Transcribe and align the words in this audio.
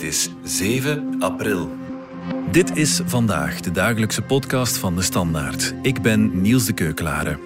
Het 0.00 0.08
is 0.08 0.28
7 0.42 1.16
april. 1.18 1.70
Dit 2.50 2.76
is 2.76 3.00
vandaag 3.04 3.60
de 3.60 3.70
dagelijkse 3.70 4.22
podcast 4.22 4.76
van 4.76 4.96
de 4.96 5.02
Standaard. 5.02 5.74
Ik 5.82 6.02
ben 6.02 6.40
Niels 6.40 6.64
de 6.64 6.72
Keukelare. 6.72 7.38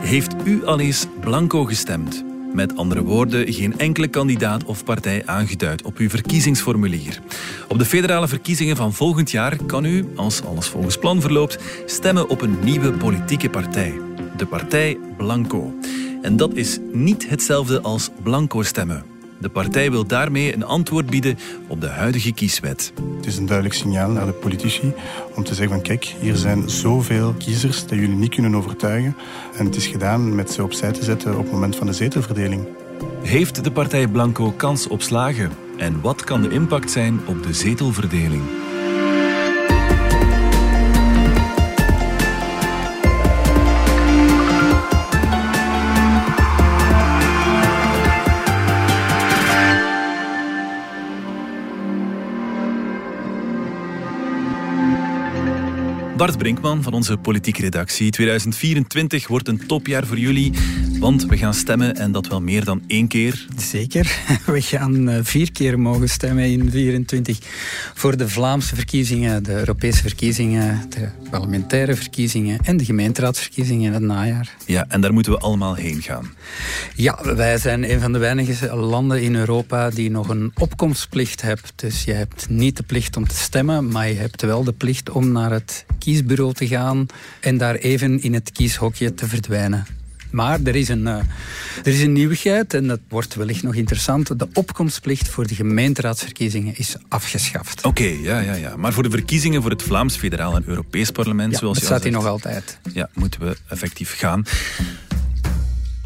Heeft 0.00 0.34
u 0.44 0.64
al 0.64 0.80
eens 0.80 1.06
blanco 1.20 1.64
gestemd? 1.64 2.24
Met 2.52 2.76
andere 2.76 3.02
woorden, 3.02 3.52
geen 3.52 3.78
enkele 3.78 4.08
kandidaat 4.08 4.64
of 4.64 4.84
partij 4.84 5.22
aangeduid 5.26 5.82
op 5.82 5.96
uw 5.96 6.08
verkiezingsformulier. 6.08 7.20
Op 7.68 7.78
de 7.78 7.84
federale 7.84 8.28
verkiezingen 8.28 8.76
van 8.76 8.92
volgend 8.92 9.30
jaar 9.30 9.64
kan 9.66 9.84
u, 9.84 10.06
als 10.16 10.44
alles 10.44 10.66
volgens 10.66 10.98
plan 10.98 11.20
verloopt, 11.20 11.58
stemmen 11.86 12.28
op 12.28 12.40
een 12.40 12.58
nieuwe 12.64 12.92
politieke 12.92 13.50
partij. 13.50 14.00
De 14.36 14.46
partij 14.46 14.98
Blanco. 15.16 15.74
En 16.22 16.36
dat 16.36 16.54
is 16.54 16.78
niet 16.92 17.28
hetzelfde 17.28 17.80
als 17.80 18.10
blanco 18.22 18.62
stemmen. 18.62 19.16
De 19.40 19.48
partij 19.48 19.90
wil 19.90 20.06
daarmee 20.06 20.54
een 20.54 20.64
antwoord 20.64 21.06
bieden 21.06 21.38
op 21.66 21.80
de 21.80 21.88
huidige 21.88 22.32
kieswet. 22.32 22.92
Het 23.16 23.26
is 23.26 23.36
een 23.36 23.46
duidelijk 23.46 23.76
signaal 23.76 24.10
naar 24.10 24.26
de 24.26 24.32
politici 24.32 24.92
om 25.34 25.44
te 25.44 25.54
zeggen 25.54 25.74
van 25.74 25.82
kijk, 25.82 26.04
hier 26.20 26.36
zijn 26.36 26.70
zoveel 26.70 27.34
kiezers 27.38 27.80
dat 27.80 27.98
jullie 27.98 28.16
niet 28.16 28.34
kunnen 28.34 28.54
overtuigen. 28.54 29.16
En 29.56 29.64
het 29.64 29.76
is 29.76 29.86
gedaan 29.86 30.34
met 30.34 30.50
ze 30.50 30.62
opzij 30.62 30.92
te 30.92 31.04
zetten 31.04 31.36
op 31.36 31.42
het 31.42 31.52
moment 31.52 31.76
van 31.76 31.86
de 31.86 31.92
zetelverdeling. 31.92 32.66
Heeft 33.22 33.64
de 33.64 33.70
partij 33.70 34.06
Blanco 34.06 34.50
kans 34.50 34.86
op 34.86 35.02
slagen? 35.02 35.50
En 35.76 36.00
wat 36.00 36.24
kan 36.24 36.42
de 36.42 36.50
impact 36.50 36.90
zijn 36.90 37.20
op 37.26 37.42
de 37.42 37.52
zetelverdeling? 37.52 38.42
Bart 56.18 56.38
Brinkman 56.38 56.82
van 56.82 56.92
onze 56.92 57.16
politieke 57.16 57.60
redactie. 57.60 58.10
2024 58.10 59.28
wordt 59.28 59.48
een 59.48 59.66
topjaar 59.66 60.06
voor 60.06 60.18
jullie, 60.18 60.52
want 60.98 61.26
we 61.26 61.36
gaan 61.36 61.54
stemmen 61.54 61.96
en 61.96 62.12
dat 62.12 62.26
wel 62.26 62.40
meer 62.40 62.64
dan 62.64 62.82
één 62.86 63.08
keer. 63.08 63.46
Zeker. 63.56 64.18
We 64.46 64.60
gaan 64.60 65.08
eh, 65.08 65.18
vier 65.22 65.52
keer 65.52 65.80
mogen 65.80 66.08
stemmen 66.08 66.44
in 66.44 66.70
24 66.70 67.38
voor 67.94 68.16
de 68.16 68.28
Vlaamse 68.28 68.74
verkiezingen, 68.74 69.42
de 69.42 69.52
Europese 69.52 70.02
verkiezingen, 70.02 70.86
de 70.88 71.08
parlementaire 71.30 71.96
verkiezingen 71.96 72.58
en 72.62 72.76
de 72.76 72.84
gemeenteraadsverkiezingen 72.84 73.86
in 73.86 73.92
het 73.92 74.02
najaar. 74.02 74.54
Ja, 74.66 74.84
en 74.88 75.00
daar 75.00 75.12
moeten 75.12 75.32
we 75.32 75.38
allemaal 75.38 75.74
heen 75.74 76.02
gaan. 76.02 76.30
Ja, 76.94 77.34
wij 77.34 77.58
zijn 77.58 77.90
een 77.90 78.00
van 78.00 78.12
de 78.12 78.18
weinige 78.18 78.76
landen 78.76 79.22
in 79.22 79.34
Europa 79.34 79.90
die 79.90 80.10
nog 80.10 80.28
een 80.28 80.52
opkomstplicht 80.58 81.42
hebben. 81.42 81.64
Dus 81.74 82.04
je 82.04 82.12
hebt 82.12 82.48
niet 82.48 82.76
de 82.76 82.82
plicht 82.82 83.16
om 83.16 83.28
te 83.28 83.36
stemmen, 83.36 83.88
maar 83.88 84.08
je 84.08 84.14
hebt 84.14 84.42
wel 84.42 84.64
de 84.64 84.72
plicht 84.72 85.10
om 85.10 85.32
naar 85.32 85.50
het 85.50 85.84
kiesbureau 86.08 86.52
te 86.52 86.66
gaan 86.66 87.06
en 87.40 87.56
daar 87.56 87.74
even 87.74 88.22
in 88.22 88.34
het 88.34 88.52
kieshokje 88.52 89.14
te 89.14 89.28
verdwijnen. 89.28 89.86
Maar 90.30 90.60
er 90.64 90.76
is, 90.76 90.88
een, 90.88 91.02
uh, 91.02 91.16
er 91.84 91.92
is 91.92 92.00
een 92.00 92.12
nieuwigheid 92.12 92.74
en 92.74 92.86
dat 92.86 93.00
wordt 93.08 93.34
wellicht 93.34 93.62
nog 93.62 93.74
interessant. 93.74 94.38
De 94.38 94.48
opkomstplicht 94.52 95.28
voor 95.28 95.46
de 95.46 95.54
gemeenteraadsverkiezingen 95.54 96.76
is 96.76 96.96
afgeschaft. 97.08 97.84
Oké, 97.84 98.02
okay, 98.02 98.18
ja, 98.22 98.40
ja, 98.40 98.54
ja. 98.54 98.76
Maar 98.76 98.92
voor 98.92 99.02
de 99.02 99.10
verkiezingen 99.10 99.62
voor 99.62 99.70
het 99.70 99.82
Vlaams 99.82 100.16
Federaal 100.16 100.56
en 100.56 100.62
Europees 100.66 101.10
Parlement, 101.10 101.52
ja, 101.52 101.58
zoals 101.58 101.74
dat 101.74 101.82
je 101.82 101.88
staat 101.88 102.02
hier 102.02 102.12
nog 102.12 102.26
altijd. 102.26 102.78
Ja, 102.92 103.08
moeten 103.14 103.40
we 103.40 103.56
effectief 103.68 104.16
gaan. 104.16 104.44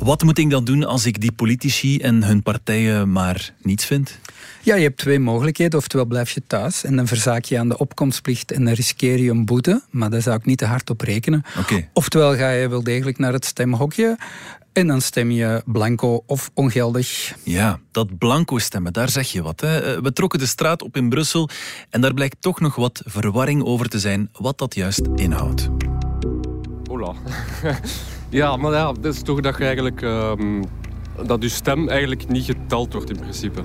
Wat 0.03 0.23
moet 0.23 0.39
ik 0.39 0.51
dan 0.51 0.65
doen 0.65 0.85
als 0.85 1.07
ik 1.07 1.21
die 1.21 1.33
politici 1.33 1.99
en 1.99 2.23
hun 2.23 2.43
partijen 2.43 3.13
maar 3.13 3.55
niets 3.61 3.85
vind? 3.85 4.19
Ja, 4.63 4.75
je 4.75 4.83
hebt 4.83 4.99
twee 4.99 5.19
mogelijkheden. 5.19 5.79
Oftewel 5.79 6.07
blijf 6.07 6.31
je 6.31 6.43
thuis 6.47 6.85
en 6.85 6.97
dan 6.97 7.07
verzaak 7.07 7.45
je 7.45 7.59
aan 7.59 7.69
de 7.69 7.79
opkomstplicht 7.79 8.53
en 8.53 8.65
dan 8.65 8.75
riskeer 8.75 9.19
je 9.19 9.31
een 9.31 9.45
boete. 9.45 9.83
Maar 9.91 10.11
daar 10.11 10.23
zou 10.23 10.37
ik 10.37 10.45
niet 10.45 10.59
te 10.59 10.65
hard 10.65 10.91
op 10.91 11.01
rekenen. 11.01 11.43
Okay. 11.59 11.89
Oftewel 11.93 12.37
ga 12.37 12.51
je 12.51 12.69
wel 12.69 12.83
degelijk 12.83 13.19
naar 13.19 13.33
het 13.33 13.45
stemhokje. 13.45 14.19
En 14.73 14.87
dan 14.87 15.01
stem 15.01 15.31
je 15.31 15.63
blanco 15.67 16.23
of 16.27 16.51
ongeldig. 16.55 17.35
Ja, 17.43 17.81
dat 17.91 18.19
blanco 18.19 18.59
stemmen, 18.59 18.93
daar 18.93 19.09
zeg 19.09 19.33
je 19.33 19.43
wat. 19.43 19.61
Hè. 19.61 20.01
We 20.01 20.13
trokken 20.13 20.39
de 20.39 20.47
straat 20.47 20.83
op 20.83 20.97
in 20.97 21.09
Brussel 21.09 21.49
en 21.91 22.01
daar 22.01 22.15
blijkt 22.15 22.37
toch 22.41 22.61
nog 22.61 22.75
wat 22.75 23.03
verwarring 23.05 23.65
over 23.65 23.89
te 23.89 23.99
zijn 23.99 24.29
wat 24.33 24.59
dat 24.59 24.75
juist 24.75 25.03
inhoudt. 25.15 25.69
Hola. 26.89 27.15
ja, 28.33 28.57
maar 28.57 28.73
ja, 28.73 28.93
dat 29.01 29.15
is 29.15 29.23
toch 29.23 29.41
dat 29.41 29.57
je 29.59 29.65
eigenlijk... 29.65 30.03
Um, 30.03 30.65
dat 31.27 31.43
je 31.43 31.49
stem 31.49 31.89
eigenlijk 31.89 32.29
niet 32.29 32.45
geteld 32.45 32.93
wordt 32.93 33.11
in 33.11 33.19
principe. 33.19 33.61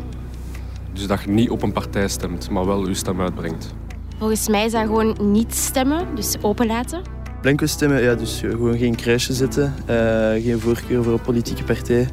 Dus 0.93 1.07
dat 1.07 1.21
je 1.21 1.29
niet 1.29 1.49
op 1.49 1.61
een 1.63 1.71
partij 1.71 2.07
stemt, 2.07 2.49
maar 2.49 2.65
wel 2.65 2.87
je 2.87 2.93
stem 2.93 3.21
uitbrengt. 3.21 3.73
Volgens 4.17 4.47
mij 4.47 4.65
is 4.65 4.71
dat 4.71 4.81
gewoon 4.81 5.17
niet 5.21 5.55
stemmen, 5.55 6.15
dus 6.15 6.35
openlaten. 6.41 7.01
Blanco 7.41 7.65
stemmen, 7.65 8.01
ja, 8.01 8.15
dus 8.15 8.39
gewoon 8.39 8.77
geen 8.77 8.95
kruisje 8.95 9.33
zetten, 9.33 9.73
uh, 9.89 9.95
geen 10.43 10.59
voorkeur 10.59 11.03
voor 11.03 11.13
een 11.13 11.21
politieke 11.21 11.63
partij. 11.63 12.09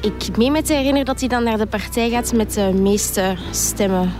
Ik 0.00 0.36
meen 0.36 0.52
me 0.52 0.62
te 0.62 0.72
herinneren 0.72 1.04
dat 1.04 1.20
hij 1.20 1.28
dan 1.28 1.44
naar 1.44 1.58
de 1.58 1.66
partij 1.66 2.10
gaat 2.10 2.32
met 2.32 2.54
de 2.54 2.72
meeste 2.80 3.36
stemmen. 3.50 4.10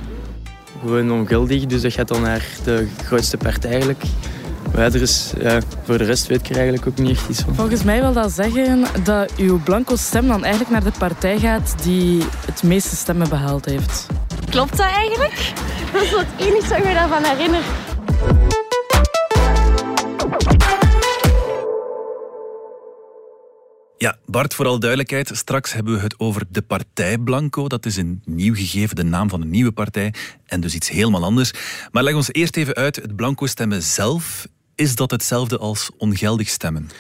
Gewoon 0.81 1.13
ongeldig, 1.13 1.67
dus 1.67 1.83
dat 1.83 1.93
gaat 1.93 2.09
dan 2.09 2.23
naar 2.23 2.47
de 2.65 2.89
grootste 3.05 3.37
partij 3.37 3.71
eigenlijk. 3.71 4.03
Maar 4.75 4.95
er 4.95 5.03
is, 5.03 5.33
ja, 5.41 5.61
voor 5.85 5.99
de 5.99 6.05
rest 6.05 6.27
weet 6.27 6.41
ik 6.41 6.49
er 6.49 6.55
eigenlijk 6.55 6.87
ook 6.87 6.99
niet 6.99 7.11
echt 7.11 7.29
iets 7.29 7.41
van. 7.41 7.55
Volgens 7.55 7.83
mij 7.83 8.01
wil 8.01 8.13
dat 8.13 8.33
zeggen 8.33 8.85
dat 9.05 9.33
uw 9.37 9.63
blanco 9.63 9.97
stem 9.97 10.27
dan 10.27 10.45
eigenlijk 10.45 10.73
naar 10.73 10.93
de 10.93 10.99
partij 10.99 11.39
gaat 11.39 11.75
die 11.83 12.23
het 12.47 12.63
meeste 12.63 12.97
stemmen 12.97 13.29
behaald 13.29 13.65
heeft. 13.65 14.07
Klopt 14.51 14.77
dat 14.77 14.87
eigenlijk? 14.87 15.53
Dat 15.93 16.03
is 16.03 16.11
het 16.11 16.27
enige 16.39 16.69
wat 16.69 16.79
ik 16.79 16.85
me 16.85 16.93
daarvan 16.93 17.25
herinner. 17.25 17.63
Ja, 23.97 24.17
Bart, 24.27 24.55
voor 24.55 24.67
al 24.67 24.79
duidelijkheid, 24.79 25.31
straks 25.33 25.73
hebben 25.73 25.95
we 25.95 26.01
het 26.01 26.19
over 26.19 26.43
de 26.49 26.63
partij 26.63 27.19
Blanco. 27.19 27.69
Dat 27.69 27.87
is 27.87 27.97
een 27.97 28.23
nieuw 28.25 28.55
gegeven, 28.55 28.97
de 28.97 29.03
naam 29.03 29.29
van 29.29 29.41
een 29.41 29.51
nieuwe 29.51 29.73
partij 29.73 30.15
en 30.47 30.61
dus 30.61 30.75
iets 30.75 30.89
helemaal 30.89 31.25
anders. 31.25 31.53
Maar 31.91 32.03
leg 32.03 32.15
ons 32.15 32.33
eerst 32.33 32.57
even 32.57 32.75
uit, 32.75 32.97
het 32.97 33.17
Blanco 33.17 33.47
stemmen 33.47 33.83
zelf, 33.83 34.47
is 34.81 34.95
dat 34.95 35.11
hetzelfde 35.11 35.59
als 35.59 35.91
ongeldig 35.97 36.49
stemmen? 36.49 36.91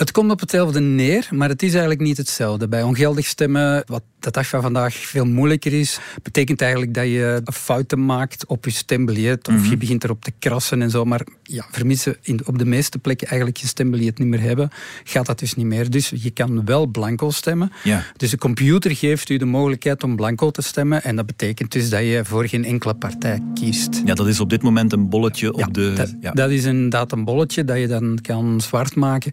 Het 0.00 0.10
komt 0.10 0.30
op 0.30 0.40
hetzelfde 0.40 0.80
neer, 0.80 1.28
maar 1.30 1.48
het 1.48 1.62
is 1.62 1.70
eigenlijk 1.70 2.00
niet 2.00 2.16
hetzelfde. 2.16 2.68
Bij 2.68 2.82
ongeldig 2.82 3.26
stemmen, 3.26 3.82
wat 3.86 4.02
de 4.18 4.30
dag 4.30 4.46
van 4.46 4.62
vandaag 4.62 4.94
veel 4.94 5.24
moeilijker 5.24 5.72
is, 5.72 5.98
betekent 6.22 6.60
eigenlijk 6.60 6.94
dat 6.94 7.04
je 7.04 7.42
fouten 7.52 8.04
maakt 8.04 8.46
op 8.46 8.64
je 8.64 8.70
stembiljet 8.70 9.48
of 9.48 9.68
je 9.68 9.76
begint 9.76 10.04
erop 10.04 10.24
te 10.24 10.32
krassen 10.38 10.82
en 10.82 10.90
zo. 10.90 11.04
Maar 11.04 11.26
ja, 11.42 11.66
vermissen 11.70 12.16
in, 12.22 12.40
op 12.46 12.58
de 12.58 12.64
meeste 12.64 12.98
plekken 12.98 13.26
eigenlijk 13.26 13.58
je 13.58 13.66
stembiljet 13.66 14.18
niet 14.18 14.28
meer 14.28 14.40
hebben, 14.40 14.70
gaat 15.04 15.26
dat 15.26 15.38
dus 15.38 15.54
niet 15.54 15.66
meer. 15.66 15.90
Dus 15.90 16.12
je 16.14 16.30
kan 16.30 16.64
wel 16.64 16.86
blanco 16.86 17.30
stemmen. 17.30 17.72
Ja. 17.84 18.04
Dus 18.16 18.30
de 18.30 18.38
computer 18.38 18.96
geeft 18.96 19.28
u 19.28 19.36
de 19.36 19.44
mogelijkheid 19.44 20.02
om 20.02 20.16
blanco 20.16 20.50
te 20.50 20.62
stemmen 20.62 21.02
en 21.02 21.16
dat 21.16 21.26
betekent 21.26 21.72
dus 21.72 21.90
dat 21.90 22.00
je 22.00 22.20
voor 22.24 22.48
geen 22.48 22.64
enkele 22.64 22.94
partij 22.94 23.42
kiest. 23.54 24.02
Ja, 24.04 24.14
dat 24.14 24.26
is 24.26 24.40
op 24.40 24.50
dit 24.50 24.62
moment 24.62 24.92
een 24.92 25.08
bolletje 25.08 25.52
op 25.52 25.58
ja, 25.58 25.66
de... 25.66 25.92
Dat, 25.92 26.14
ja. 26.20 26.30
dat 26.30 26.50
is 26.50 26.64
inderdaad 26.64 27.12
een 27.12 27.24
bolletje 27.24 27.64
dat 27.64 27.78
je 27.78 27.86
dan 27.86 28.18
kan 28.22 28.60
zwart 28.60 28.94
maken. 28.94 29.32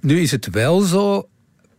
Nu 0.00 0.20
is 0.20 0.30
het 0.30 0.50
wel 0.50 0.80
zo, 0.80 1.28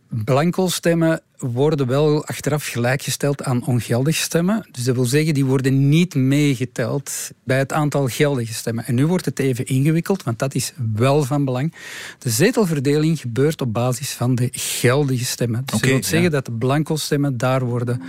blanco 0.08 0.68
stemmen 0.68 1.22
worden 1.38 1.86
wel 1.86 2.26
achteraf 2.26 2.66
gelijkgesteld 2.66 3.42
aan 3.42 3.66
ongeldig 3.66 4.16
stemmen. 4.16 4.68
Dus 4.70 4.84
dat 4.84 4.94
wil 4.94 5.04
zeggen, 5.04 5.34
die 5.34 5.44
worden 5.44 5.88
niet 5.88 6.14
meegeteld 6.14 7.30
bij 7.44 7.58
het 7.58 7.72
aantal 7.72 8.06
geldige 8.06 8.54
stemmen. 8.54 8.84
En 8.84 8.94
nu 8.94 9.06
wordt 9.06 9.24
het 9.24 9.38
even 9.38 9.66
ingewikkeld, 9.66 10.22
want 10.22 10.38
dat 10.38 10.54
is 10.54 10.72
wel 10.94 11.22
van 11.22 11.44
belang. 11.44 11.74
De 12.18 12.30
zetelverdeling 12.30 13.20
gebeurt 13.20 13.60
op 13.60 13.72
basis 13.72 14.10
van 14.10 14.34
de 14.34 14.48
geldige 14.52 15.24
stemmen. 15.24 15.62
Dus 15.64 15.76
okay, 15.76 15.90
dat 15.90 16.00
wil 16.00 16.08
zeggen 16.08 16.30
ja. 16.30 16.36
dat 16.36 16.44
de 16.44 16.52
blanco 16.52 16.96
stemmen 16.96 17.36
daar 17.36 17.64
worden 17.64 18.02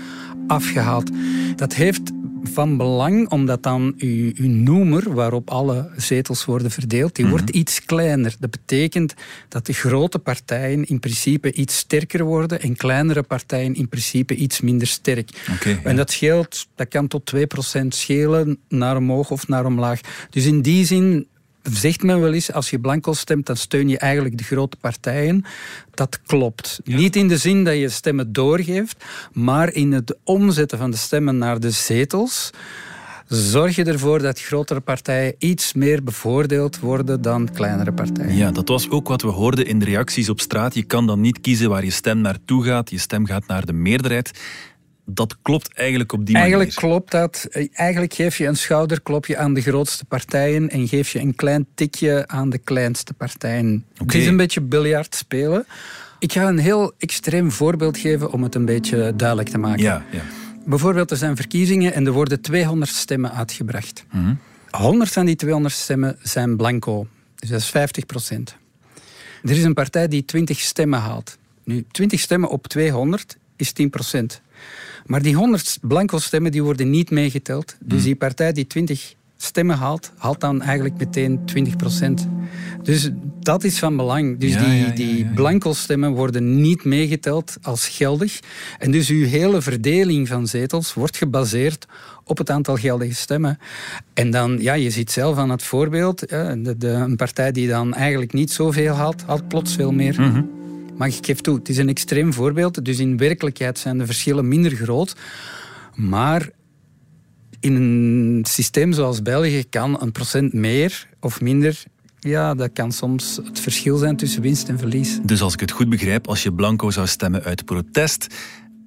afgehaald. 0.47 1.11
Dat 1.55 1.73
heeft 1.73 2.11
van 2.43 2.77
belang, 2.77 3.29
omdat 3.29 3.63
dan 3.63 3.93
uw, 3.97 4.31
uw 4.35 4.49
noemer, 4.49 5.13
waarop 5.13 5.49
alle 5.49 5.89
zetels 5.97 6.45
worden 6.45 6.71
verdeeld, 6.71 7.15
die 7.15 7.25
Mhm. 7.25 7.33
wordt 7.33 7.49
iets 7.49 7.85
kleiner. 7.85 8.35
Dat 8.39 8.49
betekent 8.51 9.13
dat 9.47 9.65
de 9.65 9.73
grote 9.73 10.19
partijen 10.19 10.85
in 10.85 10.99
principe 10.99 11.51
iets 11.53 11.77
sterker 11.77 12.23
worden 12.23 12.61
en 12.61 12.75
kleinere 12.75 13.23
partijen 13.23 13.75
in 13.75 13.89
principe 13.89 14.35
iets 14.35 14.61
minder 14.61 14.87
sterk. 14.87 15.29
Oké, 15.53 15.69
ja. 15.69 15.79
En 15.83 15.95
dat 15.95 16.11
scheelt, 16.11 16.67
dat 16.75 16.87
kan 16.87 17.07
tot 17.07 17.25
2% 17.25 17.95
schelen, 17.95 18.59
naar 18.67 18.97
omhoog 18.97 19.31
of 19.31 19.47
naar 19.47 19.65
omlaag. 19.65 19.99
Dus 20.29 20.45
in 20.45 20.61
die 20.61 20.85
zin 20.85 21.27
zegt 21.63 22.03
men 22.03 22.19
wel 22.19 22.33
eens, 22.33 22.53
als 22.53 22.69
je 22.69 22.79
blanco 22.79 23.13
stemt, 23.13 23.45
dan 23.45 23.55
steun 23.55 23.89
je 23.89 23.97
eigenlijk 23.97 24.37
de 24.37 24.43
grote 24.43 24.77
partijen. 24.77 25.45
Dat 25.93 26.21
klopt. 26.21 26.79
Niet 26.83 27.15
in 27.15 27.27
de 27.27 27.37
zin 27.37 27.63
dat 27.63 27.75
je 27.75 27.89
stemmen 27.89 28.33
doorgeeft, 28.33 29.05
maar 29.33 29.73
in 29.73 29.91
het 29.91 30.15
omzetten 30.23 30.77
van 30.77 30.91
de 30.91 30.97
stemmen 30.97 31.37
naar 31.37 31.59
de 31.59 31.71
zetels 31.71 32.51
zorg 33.29 33.75
je 33.75 33.83
ervoor 33.83 34.21
dat 34.21 34.41
grotere 34.41 34.79
partijen 34.79 35.35
iets 35.37 35.73
meer 35.73 36.03
bevoordeeld 36.03 36.79
worden 36.79 37.21
dan 37.21 37.49
kleinere 37.53 37.93
partijen. 37.93 38.35
Ja, 38.35 38.51
dat 38.51 38.67
was 38.67 38.89
ook 38.89 39.07
wat 39.07 39.21
we 39.21 39.27
hoorden 39.27 39.65
in 39.65 39.79
de 39.79 39.85
reacties 39.85 40.29
op 40.29 40.39
straat. 40.39 40.73
Je 40.73 40.83
kan 40.83 41.07
dan 41.07 41.21
niet 41.21 41.41
kiezen 41.41 41.69
waar 41.69 41.83
je 41.83 41.91
stem 41.91 42.21
naartoe 42.21 42.63
gaat. 42.63 42.89
Je 42.89 42.97
stem 42.97 43.25
gaat 43.25 43.47
naar 43.47 43.65
de 43.65 43.73
meerderheid. 43.73 44.31
Dat 45.11 45.37
klopt 45.41 45.73
eigenlijk 45.73 46.11
op 46.11 46.25
die 46.25 46.35
Eigenlijk 46.35 46.75
manier. 46.75 46.93
klopt 46.97 47.11
dat. 47.11 47.47
Eigenlijk 47.73 48.13
geef 48.13 48.37
je 48.37 48.45
een 48.45 48.57
schouderklopje 48.57 49.37
aan 49.37 49.53
de 49.53 49.61
grootste 49.61 50.05
partijen 50.05 50.69
en 50.69 50.87
geef 50.87 51.11
je 51.11 51.19
een 51.19 51.35
klein 51.35 51.67
tikje 51.75 52.27
aan 52.27 52.49
de 52.49 52.57
kleinste 52.57 53.13
partijen. 53.13 53.85
Het 53.93 54.13
is 54.13 54.27
een 54.27 54.37
beetje 54.37 54.61
biljart 54.61 55.15
spelen. 55.15 55.65
Ik 56.19 56.31
ga 56.33 56.47
een 56.47 56.57
heel 56.57 56.93
extreem 56.97 57.51
voorbeeld 57.51 57.97
geven 57.97 58.31
om 58.31 58.43
het 58.43 58.55
een 58.55 58.65
beetje 58.65 59.13
duidelijk 59.15 59.49
te 59.49 59.57
maken. 59.57 59.83
Ja, 59.83 60.05
ja. 60.11 60.21
Bijvoorbeeld, 60.65 61.11
er 61.11 61.17
zijn 61.17 61.35
verkiezingen 61.35 61.93
en 61.93 62.05
er 62.05 62.11
worden 62.11 62.41
200 62.41 62.91
stemmen 62.91 63.33
uitgebracht. 63.33 64.05
100 64.71 65.11
van 65.11 65.25
die 65.25 65.35
200 65.35 65.73
stemmen 65.75 66.17
zijn 66.21 66.57
blanco. 66.57 67.07
Dus 67.35 67.49
dat 67.49 67.59
is 67.59 67.69
50 67.69 68.05
procent. 68.05 68.55
Er 69.43 69.49
is 69.51 69.63
een 69.63 69.73
partij 69.73 70.07
die 70.07 70.25
20 70.25 70.59
stemmen 70.59 70.99
haalt. 70.99 71.37
Nu, 71.63 71.85
20 71.91 72.19
stemmen 72.19 72.49
op 72.49 72.67
200 72.67 73.37
is 73.55 73.71
10 73.71 73.89
procent. 73.89 74.41
Maar 75.09 75.21
die 75.21 75.35
100 75.35 75.77
blanco 75.81 76.17
stemmen 76.19 76.51
die 76.51 76.63
worden 76.63 76.89
niet 76.89 77.09
meegeteld. 77.09 77.75
Dus 77.79 78.03
die 78.03 78.15
partij 78.15 78.51
die 78.51 78.67
20 78.67 79.13
stemmen 79.37 79.77
haalt, 79.77 80.11
haalt 80.17 80.39
dan 80.39 80.61
eigenlijk 80.61 80.97
meteen 80.97 81.45
20 81.45 81.75
procent. 81.75 82.27
Dus 82.83 83.09
dat 83.39 83.63
is 83.63 83.79
van 83.79 83.97
belang. 83.97 84.37
Dus 84.39 84.53
Ja, 84.53 84.59
die, 84.59 84.67
ja, 84.67 84.85
ja, 84.85 84.91
die 84.91 85.25
blanco 85.25 85.73
stemmen 85.73 86.11
worden 86.11 86.61
niet 86.61 86.83
meegeteld 86.83 87.57
als 87.61 87.87
geldig. 87.87 88.39
En 88.79 88.91
dus 88.91 89.09
uw 89.09 89.25
hele 89.25 89.61
verdeling 89.61 90.27
van 90.27 90.47
zetels 90.47 90.93
wordt 90.93 91.17
gebaseerd 91.17 91.85
op 92.23 92.37
het 92.37 92.49
aantal 92.49 92.75
geldige 92.75 93.15
stemmen. 93.15 93.59
En 94.13 94.31
dan, 94.31 94.57
ja, 94.61 94.73
je 94.73 94.89
ziet 94.89 95.11
zelf 95.11 95.37
aan 95.37 95.49
het 95.49 95.63
voorbeeld, 95.63 96.25
eh, 96.25 96.51
de, 96.57 96.77
de, 96.77 96.87
een 96.87 97.15
partij 97.15 97.51
die 97.51 97.67
dan 97.67 97.93
eigenlijk 97.93 98.33
niet 98.33 98.51
zoveel 98.51 98.93
haalt, 98.93 99.23
haalt 99.25 99.47
plots 99.47 99.75
veel 99.75 99.91
meer. 99.91 100.21
Mhm. 100.21 100.41
Maar 100.99 101.07
ik 101.07 101.25
geef 101.25 101.41
toe, 101.41 101.57
het 101.57 101.69
is 101.69 101.77
een 101.77 101.89
extreem 101.89 102.33
voorbeeld. 102.33 102.85
Dus 102.85 102.99
in 102.99 103.17
werkelijkheid 103.17 103.79
zijn 103.79 103.97
de 103.97 104.05
verschillen 104.05 104.47
minder 104.47 104.71
groot. 104.71 105.15
Maar 105.95 106.49
in 107.59 107.75
een 107.75 108.45
systeem 108.47 108.93
zoals 108.93 109.21
België 109.21 109.63
kan 109.69 110.01
een 110.01 110.11
procent 110.11 110.53
meer 110.53 111.07
of 111.19 111.41
minder... 111.41 111.83
Ja, 112.19 112.55
dat 112.55 112.73
kan 112.73 112.91
soms 112.91 113.39
het 113.43 113.59
verschil 113.59 113.97
zijn 113.97 114.15
tussen 114.15 114.41
winst 114.41 114.69
en 114.69 114.79
verlies. 114.79 115.19
Dus 115.23 115.41
als 115.41 115.53
ik 115.53 115.59
het 115.59 115.71
goed 115.71 115.89
begrijp, 115.89 116.27
als 116.27 116.43
je 116.43 116.53
blanco 116.53 116.89
zou 116.89 117.07
stemmen 117.07 117.43
uit 117.43 117.65
protest, 117.65 118.27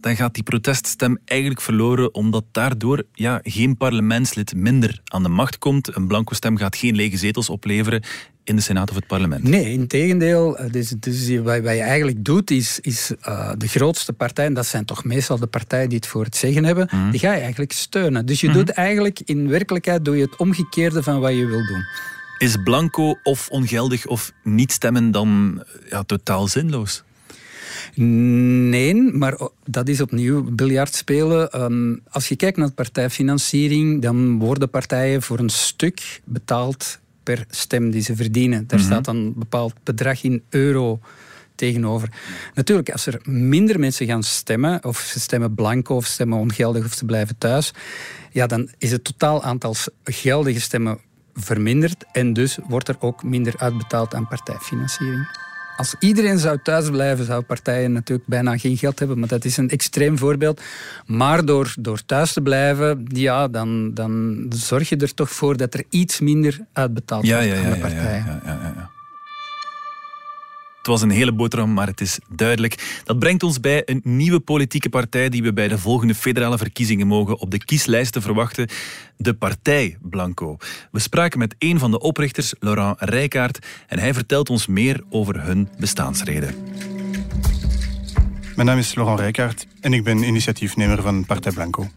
dan 0.00 0.17
gaat 0.17 0.35
die 0.35 0.43
proteststem 0.43 1.19
eigenlijk 1.25 1.61
verloren 1.61 2.15
omdat 2.15 2.44
daardoor 2.50 3.03
ja, 3.12 3.41
geen 3.43 3.76
parlementslid 3.76 4.55
minder 4.55 5.00
aan 5.05 5.23
de 5.23 5.29
macht 5.29 5.58
komt. 5.58 5.97
Een 5.97 6.06
blanco 6.06 6.35
stem 6.35 6.56
gaat 6.56 6.76
geen 6.76 6.94
lege 6.94 7.17
zetels 7.17 7.49
opleveren 7.49 8.03
in 8.44 8.56
de 8.56 8.62
Senaat 8.62 8.91
of 8.91 8.97
het 8.97 9.06
parlement. 9.06 9.43
Nee, 9.43 9.73
in 9.73 9.87
tegendeel. 9.87 10.56
eh, 10.59 10.73
Dus, 10.73 10.89
dus 10.89 11.39
wat, 11.39 11.55
je 11.56 11.69
eigenlijk 11.69 12.25
doet, 12.25 12.50
is, 12.50 12.81
is 12.81 13.11
eh, 13.21 13.50
de 13.59 13.69
grootste 13.69 14.12
partijen, 14.12 14.55
dat 14.55 14.67
zijn 14.67 14.85
toch 14.85 15.05
meestal 15.05 15.39
de 15.39 15.47
partijen 15.47 15.89
die 15.89 15.99
het 15.99 16.06
voor 16.06 16.25
het 16.25 16.37
zeggen 16.37 16.65
hebben, 16.65 16.89
die 17.11 17.21
ga 17.21 17.33
je 17.35 17.41
eigenlijk 17.41 17.73
steunen. 17.73 18.27
Dus 18.27 18.41
je 18.41 18.50
doet 18.53 18.71
eigenlijk, 18.71 19.21
in 19.25 19.49
werkelijkheid 19.49 20.05
doe 20.05 20.17
je 20.17 20.23
het 20.23 20.37
omgekeerde 20.37 21.03
van 21.03 21.21
wat 21.21 21.33
je 21.33 21.47
wil 21.47 21.67
doen. 21.67 21.85
Is 22.39 22.56
blanco 22.65 23.19
of 23.23 23.49
ongeldig 23.49 24.06
of 24.06 24.33
niet 24.43 24.73
stemmen 24.73 25.11
dan 25.11 25.62
ja, 25.91 26.03
totaal 26.03 26.49
zinloos? 26.49 27.03
Nee, 27.94 28.94
maar 28.94 29.37
dat 29.65 29.89
is 29.89 30.00
opnieuw 30.00 30.43
biljart 30.43 30.94
spelen. 30.94 31.50
Ehm, 31.50 31.97
als 32.11 32.29
je 32.29 32.37
kijkt 32.37 32.56
naar 32.56 32.71
partijfinanciering, 32.71 34.03
dan 34.03 34.39
worden 34.39 34.71
partijen 34.71 35.23
voor 35.23 35.39
een 35.39 35.49
stuk 35.50 36.21
betaald 36.25 37.00
per 37.23 37.45
stem 37.51 37.91
die 37.91 38.03
ze 38.03 38.17
verdienen. 38.17 38.67
Daar 38.67 38.81
staat 38.81 39.05
dan 39.05 39.17
een 39.17 39.35
bepaald 39.37 39.75
bedrag 39.83 40.23
in 40.23 40.43
euro 40.49 41.01
tegenover. 41.55 42.09
Natuurlijk, 42.55 42.91
als 42.91 43.07
er 43.07 43.21
minder 43.25 43.79
mensen 43.79 44.07
gaan 44.07 44.23
stemmen, 44.23 44.85
of 44.85 44.99
ze 44.99 45.21
stemmen 45.21 45.55
blanco 45.55 45.97
of 45.97 46.07
stemmen 46.07 46.39
ongeldig 46.39 46.85
of 46.85 46.93
ze 46.93 47.05
blijven 47.05 47.39
thuis, 47.39 47.73
ja, 48.31 48.47
dan 48.47 48.71
is 48.79 48.91
het 48.91 49.05
totaal 49.05 49.43
aantal 49.43 49.75
geldige 50.05 50.61
stemmen 50.61 50.99
verminderd 51.35 52.05
en 52.13 52.33
dus 52.33 52.59
wordt 52.69 52.89
er 52.89 52.97
ook 53.01 53.23
minder 53.23 53.55
uitbetaald 53.59 54.15
aan 54.15 54.29
partijfinanciering. 54.29 55.42
Als 55.77 55.95
iedereen 55.99 56.39
zou 56.39 56.59
thuisblijven, 56.63 57.25
zouden 57.25 57.47
partijen 57.47 57.93
natuurlijk 57.93 58.29
bijna 58.29 58.59
geen 58.59 58.77
geld 58.77 58.99
hebben. 58.99 59.19
Maar 59.19 59.29
dat 59.29 59.45
is 59.45 59.57
een 59.57 59.71
extreem 59.71 60.19
voorbeeld. 60.19 60.61
Maar 61.07 61.45
door, 61.45 61.75
door 61.79 62.05
thuis 62.07 62.33
te 62.33 62.41
blijven, 62.41 63.05
ja, 63.09 63.49
dan, 63.49 63.95
dan 63.95 64.47
zorg 64.49 64.89
je 64.89 64.97
er 64.97 65.15
toch 65.15 65.31
voor 65.31 65.57
dat 65.57 65.75
er 65.75 65.85
iets 65.89 66.21
minder 66.21 66.61
uitbetaald 66.73 67.27
Ja, 67.27 67.37
wordt 67.37 67.49
ja, 67.49 67.55
ja. 67.55 67.65
aan 67.65 67.73
de 67.73 67.79
partijen. 67.79 68.25
ja, 68.25 68.41
ja, 68.45 68.53
ja, 68.63 68.73
ja. 68.77 68.91
Het 70.82 70.90
was 70.90 71.02
een 71.02 71.11
hele 71.11 71.32
boterham, 71.32 71.73
maar 71.73 71.87
het 71.87 72.00
is 72.00 72.19
duidelijk. 72.29 73.00
Dat 73.05 73.19
brengt 73.19 73.43
ons 73.43 73.61
bij 73.61 73.82
een 73.84 74.00
nieuwe 74.05 74.40
politieke 74.40 74.88
partij 74.88 75.29
die 75.29 75.43
we 75.43 75.52
bij 75.52 75.69
de 75.69 75.79
volgende 75.79 76.14
federale 76.14 76.58
verkiezingen 76.58 77.06
mogen 77.06 77.38
op 77.38 77.50
de 77.50 77.64
kieslijsten 77.64 78.23
verwachten. 78.23 78.69
De 79.17 79.34
Partij 79.34 79.96
Blanco. 80.00 80.56
We 80.90 80.99
spraken 80.99 81.38
met 81.38 81.55
een 81.58 81.79
van 81.79 81.90
de 81.90 81.99
oprichters, 81.99 82.55
Laurent 82.58 82.96
Rijkaard, 83.00 83.67
en 83.87 83.99
hij 83.99 84.14
vertelt 84.14 84.50
ons 84.50 84.67
meer 84.67 85.02
over 85.11 85.44
hun 85.44 85.69
bestaansreden. 85.79 86.55
Mijn 88.55 88.67
naam 88.67 88.79
is 88.79 88.94
Laurent 88.94 89.20
Rijkaard 89.20 89.67
en 89.81 89.93
ik 89.93 90.05
ben 90.05 90.23
initiatiefnemer 90.23 91.02
van 91.02 91.26
Partij 91.26 91.52
Blanco. 91.52 91.90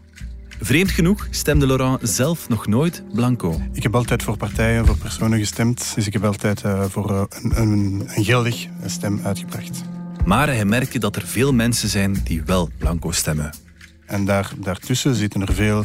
Vreemd 0.60 0.90
genoeg 0.90 1.26
stemde 1.30 1.66
Laurent 1.66 1.98
zelf 2.02 2.48
nog 2.48 2.66
nooit 2.66 3.02
Blanco. 3.14 3.60
Ik 3.72 3.82
heb 3.82 3.94
altijd 3.94 4.22
voor 4.22 4.36
partijen, 4.36 4.86
voor 4.86 4.96
personen 4.96 5.38
gestemd. 5.38 5.92
Dus 5.94 6.06
ik 6.06 6.12
heb 6.12 6.24
altijd 6.24 6.62
eh, 6.62 6.84
voor 6.84 7.10
eh, 7.10 7.22
een, 7.42 7.60
een, 7.60 8.08
een 8.14 8.24
geldig 8.24 8.66
stem 8.86 9.20
uitgebracht. 9.24 9.82
Maar 10.24 10.46
hij 10.46 10.64
merkte 10.64 10.98
dat 10.98 11.16
er 11.16 11.26
veel 11.26 11.52
mensen 11.52 11.88
zijn 11.88 12.16
die 12.24 12.42
wel 12.42 12.70
Blanco 12.78 13.10
stemmen. 13.10 13.65
En 14.06 14.24
daar, 14.24 14.52
daartussen 14.56 15.14
zitten 15.14 15.40
er 15.42 15.54
veel 15.54 15.84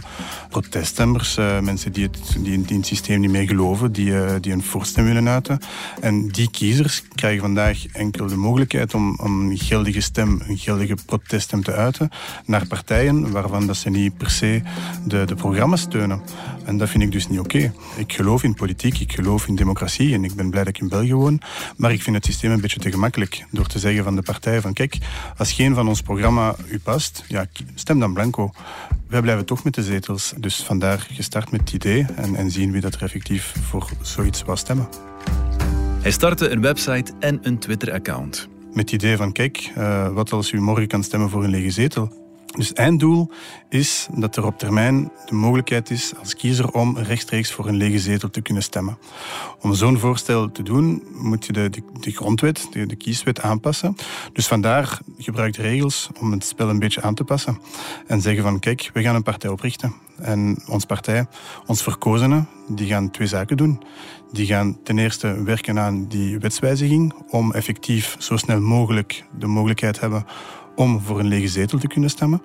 proteststemmers, 0.49 1.37
eh, 1.37 1.59
mensen 1.59 1.91
die, 1.91 2.03
het, 2.03 2.19
die, 2.43 2.53
in- 2.53 2.75
het 2.77 2.85
systeem 2.85 3.19
niet 3.19 3.29
meer 3.31 3.47
geloven, 3.47 3.91
die, 3.91 4.23
eh, 4.23 4.35
die 4.41 4.51
een 4.53 4.63
voorstem 4.63 5.05
willen 5.05 5.27
uiten. 5.29 5.59
En 6.01 6.27
die 6.27 6.51
kiezers 6.51 7.03
krijgen 7.15 7.41
vandaag 7.41 7.85
enkel 7.87 8.27
de 8.27 8.35
mogelijkheid 8.35 8.93
om, 8.93 9.17
om 9.21 9.49
een 9.49 9.57
geldige 9.57 10.01
stem, 10.01 10.41
een 10.47 10.57
geldige 10.57 10.95
proteststem 11.05 11.63
te 11.63 11.71
uiten 11.73 12.09
naar 12.45 12.67
partijen 12.67 13.31
waarvan 13.31 13.67
dat 13.67 13.77
ze 13.77 13.89
niet 13.89 14.17
per 14.17 14.29
se 14.31 14.61
de, 15.05 15.25
de 15.25 15.35
programma's 15.35 15.81
steunen. 15.81 16.21
En 16.65 16.77
dat 16.77 16.89
vind 16.89 17.03
ik 17.03 17.11
dus 17.11 17.27
niet 17.27 17.39
oké. 17.39 17.73
Ik 17.97 18.13
geloof 18.13 18.43
in 18.43 18.53
politiek, 18.53 18.99
ik 18.99 19.11
geloof 19.13 19.47
in 19.47 19.55
democratie 19.55 20.13
en 20.13 20.23
ik 20.23 20.33
ben 20.35 20.49
blij 20.49 20.63
dat 20.63 20.75
ik 20.75 20.81
in 20.81 20.89
België 20.89 21.13
woon. 21.13 21.41
Maar 21.77 21.91
ik 21.91 22.01
vind 22.01 22.15
het 22.15 22.25
systeem 22.25 22.51
een 22.51 22.61
beetje 22.61 22.79
te 22.79 22.91
gemakkelijk 22.91 23.45
door 23.51 23.67
te 23.67 23.79
zeggen 23.79 24.03
van 24.03 24.15
de 24.15 24.21
partijen 24.21 24.61
van 24.61 24.73
kijk, 24.73 24.97
als 25.37 25.51
geen 25.51 25.75
van 25.75 25.87
ons 25.87 26.01
programma 26.01 26.55
u 26.69 26.79
past, 26.79 27.23
ja, 27.27 27.45
stem 27.75 27.99
dan 27.99 28.10
blanco. 28.13 28.51
Wij 29.07 29.21
blijven 29.21 29.45
toch 29.45 29.63
met 29.63 29.73
de 29.73 29.83
zetels. 29.83 30.33
Dus 30.37 30.63
vandaar 30.63 31.07
gestart 31.11 31.51
met 31.51 31.59
het 31.59 31.73
idee 31.73 32.05
en, 32.15 32.35
en 32.35 32.51
zien 32.51 32.71
wie 32.71 32.81
dat 32.81 32.93
er 32.93 33.03
effectief 33.03 33.53
voor 33.61 33.89
zoiets 34.01 34.43
wou 34.43 34.57
stemmen. 34.57 34.87
Hij 36.01 36.11
startte 36.11 36.49
een 36.49 36.61
website 36.61 37.11
en 37.19 37.39
een 37.41 37.59
Twitter-account. 37.59 38.49
Met 38.73 38.91
het 38.91 38.91
idee 38.91 39.17
van 39.17 39.31
kijk, 39.31 39.71
eh, 39.75 40.13
wat 40.13 40.31
als 40.31 40.51
u 40.51 40.61
morgen 40.61 40.87
kan 40.87 41.03
stemmen 41.03 41.29
voor 41.29 41.43
een 41.43 41.49
lege 41.49 41.71
zetel? 41.71 42.20
Dus 42.57 42.73
einddoel 42.73 43.31
is 43.69 44.07
dat 44.13 44.35
er 44.35 44.45
op 44.45 44.59
termijn 44.59 45.11
de 45.25 45.33
mogelijkheid 45.35 45.89
is 45.89 46.13
als 46.19 46.35
kiezer 46.35 46.71
om 46.71 46.97
rechtstreeks 46.97 47.51
voor 47.51 47.67
een 47.67 47.75
lege 47.75 47.99
zetel 47.99 48.29
te 48.29 48.41
kunnen 48.41 48.63
stemmen. 48.63 48.97
Om 49.61 49.73
zo'n 49.73 49.99
voorstel 49.99 50.51
te 50.51 50.63
doen 50.63 51.03
moet 51.13 51.45
je 51.45 51.53
de, 51.53 51.69
de, 51.99 52.11
grondwet, 52.11 52.67
de, 52.71 52.85
de 52.85 52.95
kieswet 52.95 53.41
aanpassen. 53.41 53.95
Dus 54.33 54.47
vandaar 54.47 54.99
gebruik 55.17 55.53
de 55.53 55.61
regels 55.61 56.09
om 56.19 56.31
het 56.31 56.45
spel 56.45 56.69
een 56.69 56.79
beetje 56.79 57.01
aan 57.01 57.15
te 57.15 57.23
passen. 57.23 57.57
En 58.07 58.21
zeggen 58.21 58.43
van 58.43 58.59
kijk, 58.59 58.89
we 58.93 59.01
gaan 59.01 59.15
een 59.15 59.23
partij 59.23 59.49
oprichten. 59.49 59.93
En 60.21 60.63
ons 60.67 60.85
partij, 60.85 61.25
ons 61.65 61.83
verkozenen, 61.83 62.47
die 62.67 62.87
gaan 62.87 63.11
twee 63.11 63.27
zaken 63.27 63.57
doen. 63.57 63.81
Die 64.31 64.45
gaan 64.45 64.83
ten 64.83 64.97
eerste 64.97 65.43
werken 65.43 65.79
aan 65.79 66.07
die 66.07 66.39
wetswijziging 66.39 67.13
om 67.29 67.53
effectief 67.53 68.15
zo 68.19 68.37
snel 68.37 68.59
mogelijk 68.59 69.23
de 69.37 69.47
mogelijkheid 69.47 69.99
hebben 69.99 70.25
om 70.81 71.01
voor 71.01 71.19
een 71.19 71.27
lege 71.27 71.47
zetel 71.47 71.79
te 71.79 71.87
kunnen 71.87 72.09
stemmen. 72.09 72.41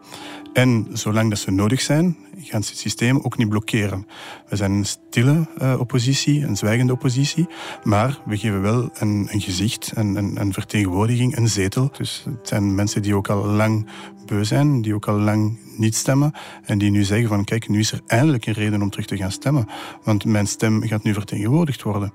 En 0.53 0.87
zolang 0.93 1.31
dat 1.31 1.39
ze 1.39 1.51
nodig 1.51 1.81
zijn, 1.81 2.17
gaan 2.39 2.63
ze 2.63 2.71
het 2.71 2.79
systeem 2.79 3.21
ook 3.23 3.37
niet 3.37 3.49
blokkeren. 3.49 4.07
We 4.49 4.57
zijn 4.57 4.73
een 4.73 4.85
stille 4.85 5.49
uh, 5.63 5.77
oppositie, 5.79 6.45
een 6.45 6.57
zwijgende 6.57 6.93
oppositie, 6.93 7.47
maar 7.83 8.19
we 8.25 8.37
geven 8.37 8.63
wel 8.63 8.91
een, 8.99 9.29
een 9.31 9.41
gezicht, 9.41 9.93
een, 9.95 10.17
een, 10.17 10.41
een, 10.41 10.53
vertegenwoordiging, 10.53 11.37
een 11.37 11.49
zetel. 11.49 11.91
Dus 11.97 12.25
het 12.25 12.49
zijn 12.49 12.75
mensen 12.75 13.03
die 13.03 13.15
ook 13.15 13.29
al 13.29 13.47
lang 13.47 13.89
beu 14.27 14.45
zijn, 14.45 14.83
die 14.83 14.95
ook 14.95 15.09
al 15.09 15.19
lang 15.19 15.59
niet 15.77 15.95
stemmen 15.95 16.33
en 16.65 16.79
die 16.79 16.91
nu 16.91 17.05
zeggen 17.05 17.29
van 17.29 17.45
kijk, 17.45 17.69
nu 17.69 17.79
is 17.79 17.93
er 17.93 18.01
eindelijk 18.07 18.47
een 18.47 18.53
reden 18.53 18.83
om 18.83 18.91
terug 18.91 19.07
te 19.07 19.17
gaan 19.17 19.33
stemmen, 19.33 19.67
want 20.05 20.25
mijn 20.25 20.47
stem 20.47 20.83
gaat 20.83 21.03
nu 21.03 21.13
vertegenwoordigd 21.13 21.83
worden. 21.83 22.13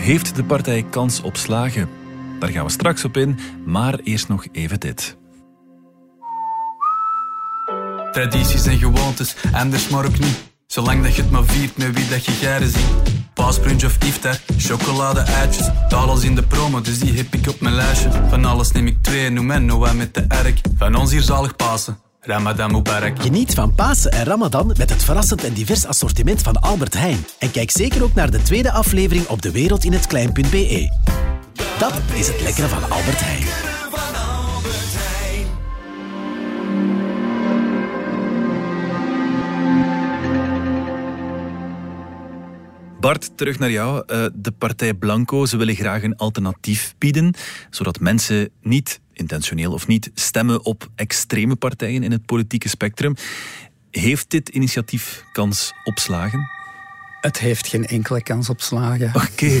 Heeft 0.00 0.36
de 0.36 0.44
partij 0.44 0.86
kans 0.90 1.20
op 1.20 1.36
slagen? 1.36 1.88
Daar 2.38 2.50
gaan 2.50 2.64
we 2.64 2.70
straks 2.70 3.04
op 3.04 3.16
in, 3.16 3.38
maar 3.64 3.98
eerst 3.98 4.28
nog 4.28 4.46
even 4.52 4.80
dit. 4.80 5.16
Tradities 8.12 8.66
en 8.66 8.78
gewoontes, 8.78 9.36
anders 9.52 9.88
maar 9.88 10.06
ook 10.06 10.18
niet. 10.18 10.40
Zolang 10.66 11.02
dat 11.02 11.14
je 11.14 11.22
het 11.22 11.30
maar 11.30 11.44
viert 11.44 11.76
met 11.76 11.94
wie 11.94 12.08
dat 12.08 12.24
je 12.24 12.32
garen 12.32 12.68
ziet. 12.68 12.86
paaspunch 13.34 13.84
of 13.84 14.04
iftar, 14.04 14.38
chocolade-eitjes. 14.56 15.70
Talels 15.88 16.24
in 16.24 16.34
de 16.34 16.42
promo, 16.42 16.80
dus 16.80 16.98
die 16.98 17.16
heb 17.16 17.34
ik 17.34 17.48
op 17.48 17.60
mijn 17.60 17.74
lijstje. 17.74 18.10
Van 18.28 18.44
alles 18.44 18.72
neem 18.72 18.86
ik 18.86 19.02
twee, 19.02 19.30
noem 19.30 19.50
en 19.50 19.64
Noah 19.64 19.94
met 19.94 20.14
de 20.14 20.24
erk. 20.28 20.60
Van 20.76 20.94
ons 20.94 21.10
hier 21.10 21.22
zalig 21.22 21.56
Pasen. 21.56 21.98
Ramadan 22.22 22.72
Mubarak. 22.72 23.22
Geniet 23.22 23.54
van 23.54 23.74
Pasen 23.74 24.12
en 24.12 24.24
Ramadan 24.24 24.66
met 24.66 24.90
het 24.90 25.04
verrassend 25.04 25.44
en 25.44 25.52
divers 25.52 25.86
assortiment 25.86 26.42
van 26.42 26.60
Albert 26.60 26.94
Heijn. 26.94 27.26
En 27.38 27.50
kijk 27.50 27.70
zeker 27.70 28.02
ook 28.02 28.14
naar 28.14 28.30
de 28.30 28.42
tweede 28.42 28.70
aflevering 28.70 29.26
op 29.26 29.42
dewereldinhetklein.be. 29.42 30.88
Dat 31.78 32.00
is 32.14 32.28
het 32.28 32.40
lekkere 32.42 32.68
van 32.68 32.90
Albert 32.90 33.20
Heijn. 33.20 33.70
Bart, 43.00 43.36
terug 43.36 43.58
naar 43.58 43.70
jou. 43.70 44.02
Eh, 44.06 44.26
de 44.34 44.50
partij 44.50 44.94
Blanco, 44.94 45.46
ze 45.46 45.56
willen 45.56 45.74
graag 45.74 46.02
een 46.02 46.16
alternatief 46.16 46.94
bieden, 46.98 47.34
zodat 47.70 48.00
mensen 48.00 48.50
niet, 48.62 49.00
intentioneel 49.20 49.72
of 49.72 49.86
niet, 49.86 50.10
stemmen 50.14 50.64
op 50.64 50.90
extreme 50.94 51.56
partijen 51.56 52.02
in 52.02 52.12
het 52.12 52.26
politieke 52.26 52.68
spectrum. 52.68 53.14
Heeft 53.90 54.30
dit 54.30 54.48
initiatief 54.48 55.24
kans 55.32 55.72
op 55.84 55.98
slagen? 55.98 56.48
Het 57.20 57.38
heeft 57.38 57.66
geen 57.66 57.86
enkele 57.86 58.22
kans 58.22 58.48
op 58.48 58.60
slagen. 58.60 59.12
Oké. 59.14 59.60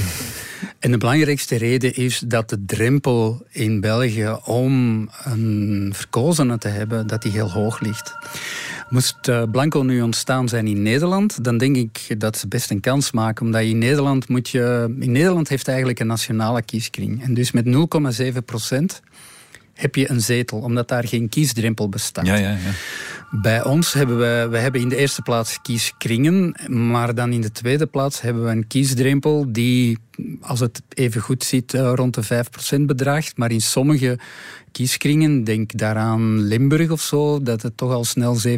En 0.78 0.90
de 0.90 0.98
belangrijkste 0.98 1.56
reden 1.56 1.94
is 1.94 2.18
dat 2.26 2.48
de 2.48 2.64
drempel 2.64 3.46
in 3.50 3.80
België 3.80 4.36
om 4.44 5.08
een 5.24 5.92
verkozene 5.94 6.58
te 6.58 6.68
hebben, 6.68 7.06
dat 7.06 7.22
die 7.22 7.32
heel 7.32 7.50
hoog 7.50 7.80
ligt. 7.80 8.14
Moest 8.88 9.28
eh, 9.28 9.42
Blanco 9.50 9.82
nu 9.82 10.02
ontstaan 10.02 10.48
zijn 10.48 10.66
in 10.66 10.82
Nederland, 10.82 11.44
dan 11.44 11.58
denk 11.58 11.76
ik 11.76 12.20
dat 12.20 12.38
ze 12.38 12.48
best 12.48 12.70
een 12.70 12.80
kans 12.80 13.12
maken. 13.12 13.46
Omdat 13.46 13.62
in 13.62 13.78
Nederland 13.78 14.28
moet 14.28 14.48
je. 14.48 14.94
In 14.98 15.12
Nederland 15.12 15.48
heeft 15.48 15.68
eigenlijk 15.68 16.00
een 16.00 16.06
nationale 16.06 16.62
kieskring. 16.62 17.22
En 17.22 17.34
dus 17.34 17.52
met 17.52 17.64
0,7 17.64 18.44
procent 18.44 19.00
heb 19.80 19.94
je 19.94 20.10
een 20.10 20.20
zetel, 20.20 20.58
omdat 20.58 20.88
daar 20.88 21.06
geen 21.06 21.28
kiesdrempel 21.28 21.88
bestaat. 21.88 22.26
Ja, 22.26 22.34
ja, 22.34 22.50
ja. 22.50 22.70
Bij 23.30 23.64
ons 23.64 23.92
hebben 23.92 24.18
we, 24.18 24.48
we 24.50 24.58
hebben 24.58 24.80
in 24.80 24.88
de 24.88 24.96
eerste 24.96 25.22
plaats 25.22 25.58
kieskringen, 25.62 26.54
maar 26.66 27.14
dan 27.14 27.32
in 27.32 27.40
de 27.40 27.52
tweede 27.52 27.86
plaats 27.86 28.20
hebben 28.20 28.44
we 28.44 28.50
een 28.50 28.66
kiesdrempel 28.66 29.46
die, 29.48 29.98
als 30.40 30.60
het 30.60 30.82
even 30.88 31.20
goed 31.20 31.44
ziet, 31.44 31.74
eh, 31.74 31.92
rond 31.94 32.14
de 32.14 32.22
5% 32.22 32.86
bedraagt. 32.86 33.36
Maar 33.36 33.50
in 33.50 33.60
sommige 33.60 34.18
kieskringen, 34.72 35.44
denk 35.44 35.78
daaraan 35.78 36.40
Limburg 36.40 36.90
of 36.90 37.00
zo, 37.00 37.42
dat 37.42 37.62
het 37.62 37.76
toch 37.76 37.92
al 37.92 38.04
snel 38.04 38.36
7% 38.48 38.50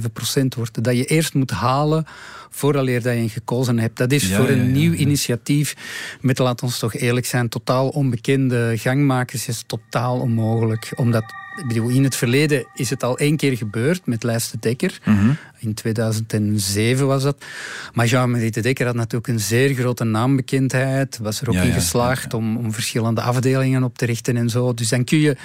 wordt. 0.57 0.85
Dat 0.85 0.97
je 0.97 1.04
eerst 1.04 1.35
moet 1.35 1.50
halen 1.50 2.07
vooraleer 2.54 3.02
dat 3.02 3.14
je 3.14 3.28
gekozen 3.28 3.78
hebt. 3.78 3.97
Dat 3.97 4.12
is 4.12 4.28
Ja, 4.28 4.37
voor 4.37 4.49
een 4.49 4.59
ja, 4.59 4.64
ja, 4.64 4.71
nieuw 4.71 4.92
initiatief, 4.92 5.75
met 6.21 6.38
laat 6.38 6.62
ons 6.62 6.78
toch 6.78 6.95
eerlijk 6.95 7.26
zijn, 7.26 7.49
totaal 7.49 7.88
onbekende 7.88 8.73
gangmakers 8.76 9.49
is 9.49 9.64
totaal 9.66 10.21
onmogelijk. 10.21 10.92
Omdat, 10.97 11.25
in 11.69 12.04
het 12.04 12.16
verleden 12.16 12.66
is 12.75 12.90
het 12.90 13.02
al 13.02 13.19
één 13.19 13.37
keer 13.37 13.57
gebeurd 13.57 14.07
met 14.07 14.23
Lijst 14.23 14.50
de 14.50 14.59
Dekker. 14.61 14.99
Mhm. 15.04 15.31
In 15.59 15.75
2007 15.75 17.07
was 17.07 17.23
dat. 17.23 17.45
Maar 17.92 18.07
Jean-Marie 18.07 18.50
de 18.50 18.61
Dekker 18.61 18.87
had 18.87 18.95
natuurlijk 18.95 19.33
een 19.33 19.40
zeer 19.40 19.75
grote 19.75 20.04
naambekendheid. 20.04 21.19
Was 21.19 21.40
er 21.40 21.49
ook 21.49 21.54
Ja, 21.54 21.61
in 21.61 21.69
ja, 21.69 21.75
geslaagd 21.75 22.35
Om, 22.35 22.57
om 22.57 22.73
verschillende 22.73 23.21
afdelingen 23.21 23.83
op 23.83 23.99
te 23.99 24.07
richten 24.07 24.37
en 24.37 24.50
zo. 24.50 24.75
Dus 24.75 24.88
dan 24.88 25.04
kun 25.04 25.19
je 25.19 25.37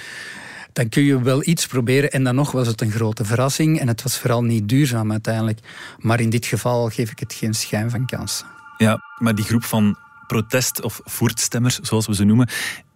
dan 0.78 0.88
kun 0.88 1.02
je 1.02 1.22
wel 1.22 1.46
iets 1.46 1.66
proberen. 1.66 2.10
En 2.10 2.24
dan 2.24 2.34
nog 2.34 2.52
was 2.52 2.66
het 2.66 2.80
een 2.80 2.90
grote 2.90 3.24
verrassing. 3.24 3.80
En 3.80 3.88
het 3.88 4.02
was 4.02 4.18
vooral 4.18 4.42
niet 4.44 4.68
duurzaam 4.68 5.10
uiteindelijk. 5.10 5.58
Maar 5.98 6.20
in 6.20 6.30
dit 6.30 6.46
geval 6.46 6.88
geef 6.88 7.10
ik 7.10 7.18
het 7.18 7.32
geen 7.32 7.54
schijn 7.54 7.90
van 7.90 8.06
kans. 8.06 8.44
Ja, 8.76 8.98
maar 9.18 9.34
die 9.34 9.44
groep 9.44 9.64
van 9.64 9.96
protest- 10.26 10.82
of 10.82 11.00
voertstemmers, 11.04 11.78
zoals 11.78 12.06
we 12.06 12.14
ze 12.14 12.24
noemen, 12.24 12.48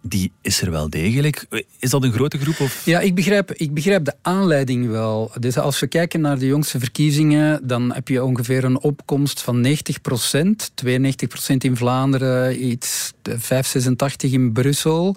die 0.05 0.31
is 0.41 0.61
er 0.61 0.71
wel 0.71 0.89
degelijk. 0.89 1.45
Is 1.79 1.89
dat 1.89 2.03
een 2.03 2.13
grote 2.13 2.37
groep? 2.37 2.59
Of? 2.59 2.85
Ja, 2.85 2.99
ik 2.99 3.15
begrijp, 3.15 3.51
ik 3.51 3.73
begrijp 3.73 4.05
de 4.05 4.13
aanleiding 4.21 4.89
wel. 4.89 5.31
Dus 5.39 5.57
als 5.57 5.79
we 5.79 5.87
kijken 5.87 6.21
naar 6.21 6.39
de 6.39 6.45
jongste 6.45 6.79
verkiezingen, 6.79 7.67
dan 7.67 7.93
heb 7.93 8.07
je 8.07 8.23
ongeveer 8.23 8.63
een 8.63 8.79
opkomst 8.79 9.41
van 9.41 9.61
90 9.61 10.01
procent. 10.01 10.71
92 10.75 11.27
procent 11.27 11.63
in 11.63 11.77
Vlaanderen, 11.77 12.65
iets 12.65 13.13
5, 13.23 13.67
86 13.67 14.31
in 14.31 14.51
Brussel. 14.51 15.15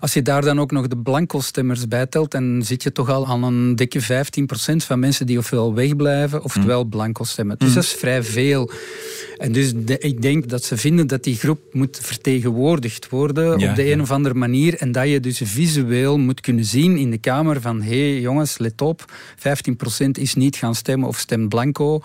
Als 0.00 0.12
je 0.12 0.22
daar 0.22 0.42
dan 0.42 0.60
ook 0.60 0.70
nog 0.70 0.86
de 0.86 0.96
blanco-stemmers 0.96 1.88
bijtelt, 1.88 2.30
dan 2.30 2.62
zit 2.64 2.82
je 2.82 2.92
toch 2.92 3.10
al 3.10 3.26
aan 3.26 3.42
een 3.42 3.76
dikke 3.76 4.00
15 4.00 4.46
procent 4.46 4.84
van 4.84 4.98
mensen 4.98 5.26
die 5.26 5.38
ofwel 5.38 5.74
wegblijven, 5.74 6.42
oftewel 6.42 6.84
blanco 6.84 7.24
stemmen. 7.24 7.58
Dus 7.58 7.74
dat 7.74 7.82
is 7.82 7.92
vrij 7.92 8.22
veel. 8.22 8.70
En 9.40 9.52
dus 9.52 9.72
de- 9.76 9.98
ik 9.98 10.22
denk 10.22 10.48
dat 10.48 10.64
ze 10.64 10.76
vinden 10.76 11.06
dat 11.06 11.24
die 11.24 11.36
groep 11.36 11.60
moet 11.72 11.98
vertegenwoordigd 12.02 13.08
worden 13.08 13.58
Ja, 13.58 13.70
op 13.70 13.76
de 13.76 13.82
ja. 13.84 13.92
een 13.92 14.00
of 14.00 14.10
andere 14.10 14.34
manier. 14.34 14.74
En 14.74 14.92
dat 14.92 15.08
je 15.08 15.20
dus 15.20 15.40
visueel 15.44 16.18
moet 16.18 16.40
kunnen 16.40 16.64
zien 16.64 16.96
in 16.96 17.10
de 17.10 17.18
Kamer 17.18 17.60
van 17.60 17.82
hé 17.82 18.10
hey, 18.10 18.20
jongens, 18.20 18.58
let 18.58 18.80
op, 18.80 19.12
15% 19.36 20.18
is 20.18 20.34
niet 20.34 20.56
gaan 20.56 20.74
stemmen 20.74 21.08
of 21.08 21.18
stemt 21.18 21.48
blanco. 21.48 22.00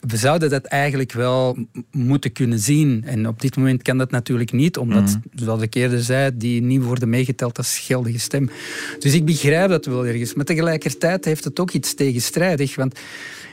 We 0.00 0.16
zouden 0.16 0.50
dat 0.50 0.64
eigenlijk 0.64 1.12
wel 1.12 1.56
moeten 1.90 2.32
kunnen 2.32 2.58
zien. 2.58 3.02
En 3.06 3.28
op 3.28 3.40
dit 3.40 3.56
moment 3.56 3.82
kan 3.82 3.98
dat 3.98 4.10
natuurlijk 4.10 4.52
niet, 4.52 4.76
omdat, 4.76 5.18
zoals 5.34 5.62
ik 5.62 5.74
eerder 5.74 6.00
zei, 6.02 6.30
die 6.34 6.62
niet 6.62 6.82
worden 6.82 7.08
meegeteld 7.08 7.58
als 7.58 7.78
geldige 7.78 8.18
stem. 8.18 8.50
Dus 8.98 9.14
ik 9.14 9.24
begrijp 9.24 9.68
dat 9.68 9.86
wel 9.86 10.06
ergens. 10.06 10.34
Maar 10.34 10.44
tegelijkertijd 10.44 11.24
heeft 11.24 11.44
het 11.44 11.60
ook 11.60 11.70
iets 11.70 11.94
tegenstrijdig, 11.94 12.74
want 12.76 12.98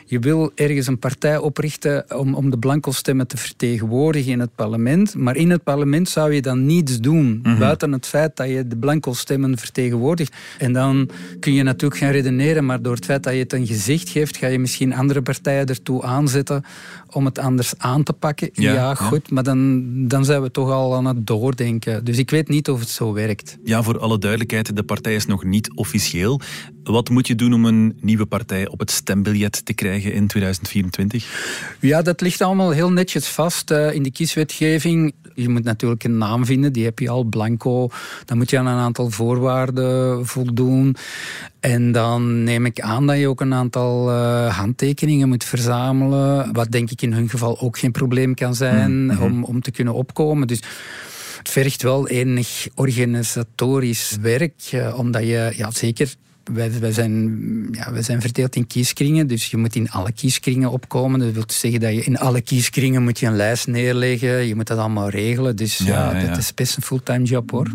je 0.10 0.20
wil 0.20 0.51
ergens 0.56 0.88
een 0.88 1.00
partij 1.00 1.38
oprichten 1.38 2.06
om, 2.18 2.34
om 2.34 2.50
de 2.50 2.58
blanco 2.58 2.92
stemmen 2.92 3.28
te 3.28 3.38
vertegenwoordigen 3.38 4.32
in 4.32 4.39
het 4.39 4.56
parlement. 4.56 5.16
Maar 5.16 5.36
in 5.36 5.50
het 5.50 5.63
parlement 5.63 6.10
zou 6.10 6.34
je 6.34 6.42
dan 6.42 6.66
niets 6.66 7.00
doen. 7.00 7.42
Buiten 7.60 7.92
het 7.92 8.06
feit 8.06 8.36
dat 8.36 8.50
je 8.50 8.68
de 8.68 8.78
blanco 8.78 9.13
stemmen 9.13 9.58
vertegenwoordigt. 9.58 10.36
En 10.58 10.74
dan 10.74 11.10
kun 11.39 11.54
je 11.54 11.63
natuurlijk 11.63 12.01
gaan 12.01 12.12
redeneren. 12.12 12.66
Maar 12.66 12.82
door 12.82 12.96
het 12.96 13.06
feit 13.06 13.24
dat 13.24 13.34
je 13.34 13.39
het 13.39 13.54
een 13.54 13.68
gezicht 13.68 14.10
geeft, 14.10 14.38
ga 14.38 14.48
je 14.48 14.60
misschien 14.60 14.94
andere 14.94 15.22
partijen 15.22 15.66
ertoe 15.66 16.04
aanzetten 16.04 16.63
om 17.12 17.25
het 17.25 17.39
anders 17.39 17.74
aan 17.78 18.04
te 18.04 18.13
pakken. 18.13 18.50
Ja, 18.54 18.72
Ja, 18.72 18.74
ja. 18.74 18.96
goed. 18.96 19.32
Maar 19.32 19.44
dan, 19.44 19.84
dan 20.08 20.25
zijn 20.25 20.42
we 20.42 20.51
toch 20.51 20.70
al 20.70 20.96
aan 20.96 21.06
het 21.06 21.28
doordenken. 21.28 22.04
Dus 22.04 22.18
ik 22.18 22.30
weet 22.30 22.48
niet 22.48 22.70
of 22.70 22.80
het 22.80 22.89
zo 22.89 23.13
werkt. 23.13 23.58
Ja, 23.63 23.84
voor 23.84 24.00
alle 24.00 24.18
duidelijkheid, 24.18 24.75
de 24.75 24.84
partij 24.84 25.16
is 25.16 25.25
nog 25.25 25.44
niet 25.44 25.72
officieel. 25.75 26.42
Wat 26.83 27.09
moet 27.09 27.27
je 27.27 27.36
doen 27.36 27.53
om 27.53 27.65
een 27.65 27.98
nieuwe 28.01 28.25
partij 28.25 28.67
op 28.67 28.79
het 28.79 28.91
stembiljet 28.91 29.65
te 29.65 29.74
krijgen 29.74 30.13
in 30.13 30.27
2024? 30.27 31.77
Ja, 31.79 32.01
dat 32.01 32.21
ligt 32.21 32.41
allemaal 32.41 32.71
heel 32.71 32.91
netjes 32.91 33.27
vast 33.27 33.71
eh, 33.71 33.93
in 33.93 34.03
de 34.03 34.12
kieswetgeving. 34.12 35.13
Je 35.36 35.50
moet 35.50 35.63
natuurlijk 35.63 36.03
een 36.03 36.17
naam 36.17 36.45
vinden, 36.45 36.74
die 36.74 36.83
heb 36.83 37.00
je 37.00 37.09
al, 37.09 37.24
blanco. 37.24 37.89
Dan 38.25 38.38
moet 38.38 38.50
je 38.50 38.57
aan 38.57 38.67
een 38.67 38.77
aantal 38.77 39.09
voorwaarden 39.09 40.25
voldoen. 40.25 40.95
En 41.59 41.91
dan 41.91 42.43
neem 42.43 42.65
ik 42.65 42.79
aan 42.79 43.07
dat 43.07 43.17
je 43.17 43.27
ook 43.27 43.41
een 43.41 43.53
aantal 43.53 44.12
eh, 44.12 44.57
handtekeningen 44.57 45.27
moet 45.27 45.43
verzamelen. 45.43 46.53
Wat 46.53 46.71
denk 46.71 46.91
ik 46.91 47.01
in 47.01 47.13
hun 47.13 47.29
geval 47.29 47.59
ook 47.59 47.77
geen 47.77 47.91
probleem 47.91 48.33
kan 48.33 48.55
zijn 48.55 49.19
om, 49.21 49.43
om 49.43 49.62
te 49.62 49.71
kunnen 49.71 49.93
opkomen. 49.93 50.48
Dus 50.48 50.62
vergt 51.50 51.82
wel 51.82 52.08
enig 52.08 52.68
organisatorisch 52.75 54.18
werk, 54.22 54.62
eh, 54.72 54.98
omdat 54.98 55.22
je, 55.22 55.53
ja 55.56 55.72
zeker, 55.72 56.15
wij, 56.53 56.79
wij, 56.79 56.91
zijn, 56.91 57.13
ja, 57.72 57.91
wij 57.91 58.01
zijn 58.01 58.22
verdeeld 58.22 58.56
in 58.56 58.68
kieskringen, 58.68 59.27
dus 59.27 59.46
je 59.51 59.58
moet 59.58 59.75
in 59.75 59.89
alle 59.89 60.12
kieskringen 60.12 60.72
opkomen. 60.72 61.20
Dat 61.20 61.34
wil 61.34 61.44
zeggen 61.48 61.79
dat 61.79 61.94
je 61.94 62.03
in 62.03 62.18
alle 62.18 62.41
kieskringen 62.41 63.03
moet 63.03 63.20
je 63.20 63.25
een 63.25 63.36
lijst 63.36 63.68
neerleggen, 63.68 64.48
je 64.48 64.56
moet 64.56 64.68
dat 64.68 64.77
allemaal 64.77 65.10
regelen. 65.10 65.56
Dus 65.56 65.77
ja, 65.77 65.86
Ja, 65.86 66.12
ja, 66.12 66.22
ja. 66.22 66.29
dat 66.29 66.38
is 66.38 66.53
best 66.53 66.77
een 66.77 66.84
fulltime 66.84 67.24
job 67.24 67.51
hoor. 67.51 67.72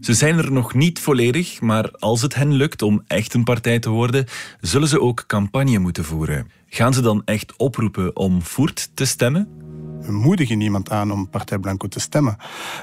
Ze 0.00 0.14
zijn 0.14 0.38
er 0.38 0.52
nog 0.52 0.74
niet 0.74 0.98
volledig, 0.98 1.60
maar 1.60 1.90
als 1.90 2.22
het 2.22 2.34
hen 2.34 2.52
lukt 2.52 2.82
om 2.82 3.02
echt 3.06 3.34
een 3.34 3.44
partij 3.44 3.78
te 3.78 3.90
worden, 3.90 4.26
zullen 4.60 4.88
ze 4.88 5.00
ook 5.00 5.24
campagne 5.26 5.78
moeten 5.78 6.04
voeren. 6.04 6.46
Gaan 6.68 6.94
ze 6.94 7.00
dan 7.00 7.22
echt 7.24 7.56
oproepen 7.56 8.16
om 8.16 8.42
Voert 8.42 8.90
te 8.94 9.04
stemmen? 9.04 9.48
We 10.02 10.12
moedigen 10.12 10.58
niemand 10.58 10.90
aan 10.90 11.12
om 11.12 11.28
Partij 11.28 11.58
Blanco 11.58 11.88
te 11.88 12.00
stemmen. 12.00 12.36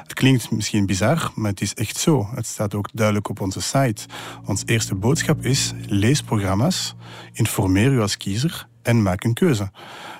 Het 0.03 0.13
klinkt 0.13 0.51
misschien 0.51 0.85
bizar, 0.85 1.31
maar 1.35 1.51
het 1.51 1.61
is 1.61 1.73
echt 1.73 1.97
zo. 1.97 2.29
Het 2.35 2.45
staat 2.45 2.75
ook 2.75 2.89
duidelijk 2.93 3.29
op 3.29 3.41
onze 3.41 3.61
site. 3.61 4.05
Ons 4.45 4.63
eerste 4.65 4.95
boodschap 4.95 5.45
is: 5.45 5.73
lees 5.87 6.21
programma's, 6.21 6.95
informeer 7.33 7.91
u 7.91 8.01
als 8.01 8.17
kiezer 8.17 8.67
en 8.81 9.01
maak 9.01 9.23
een 9.23 9.33
keuze. 9.33 9.71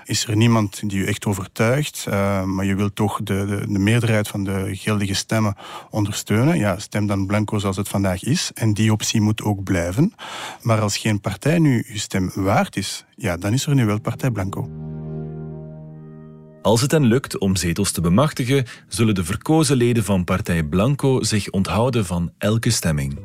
Is 0.04 0.25
er 0.25 0.36
niemand 0.36 0.89
die 0.89 1.00
u 1.00 1.06
echt 1.06 1.25
overtuigt, 1.25 2.06
eh, 2.10 2.44
maar 2.44 2.66
je 2.66 2.75
wilt 2.75 2.96
toch 2.96 3.20
de, 3.24 3.46
de, 3.46 3.74
de 3.74 3.80
meerderheid 3.80 4.27
van 4.27 4.44
de 4.44 4.70
geldige 4.72 5.13
stemmen 5.13 5.56
ondersteunen? 5.89 6.58
Ja, 6.58 6.80
stem 6.80 7.08
dan 7.08 7.25
blanco 7.25 7.58
zoals 7.58 7.77
het 7.77 7.88
vandaag 7.88 8.24
is. 8.24 8.51
En 8.54 8.74
die 8.74 8.92
optie 8.92 9.22
moet 9.22 9.42
ook 9.42 9.63
blijven. 9.63 10.13
Maar 10.62 10.82
als 10.82 10.98
geen 10.98 11.22
partij 11.22 11.60
nu 11.60 11.86
uw 11.88 11.98
stem 11.98 12.32
waard 12.36 12.75
is, 12.75 13.06
ja, 13.16 13.38
dan 13.38 13.54
is 13.54 13.66
er 13.66 13.75
nu 13.75 13.86
wel 13.86 14.00
Partij 14.00 14.32
Blanco. 14.32 14.87
Als 16.67 16.81
het 16.81 16.91
hen 16.91 17.05
lukt 17.05 17.38
om 17.38 17.55
zetels 17.55 17.91
te 17.91 18.01
bemachtigen, 18.01 18.65
zullen 18.88 19.15
de 19.15 19.24
verkozen 19.24 19.77
leden 19.77 20.03
van 20.03 20.24
Partij 20.24 20.63
Blanco 20.63 21.24
zich 21.24 21.50
onthouden 21.50 22.05
van 22.05 22.31
elke 22.38 22.69
stemming. 22.69 23.19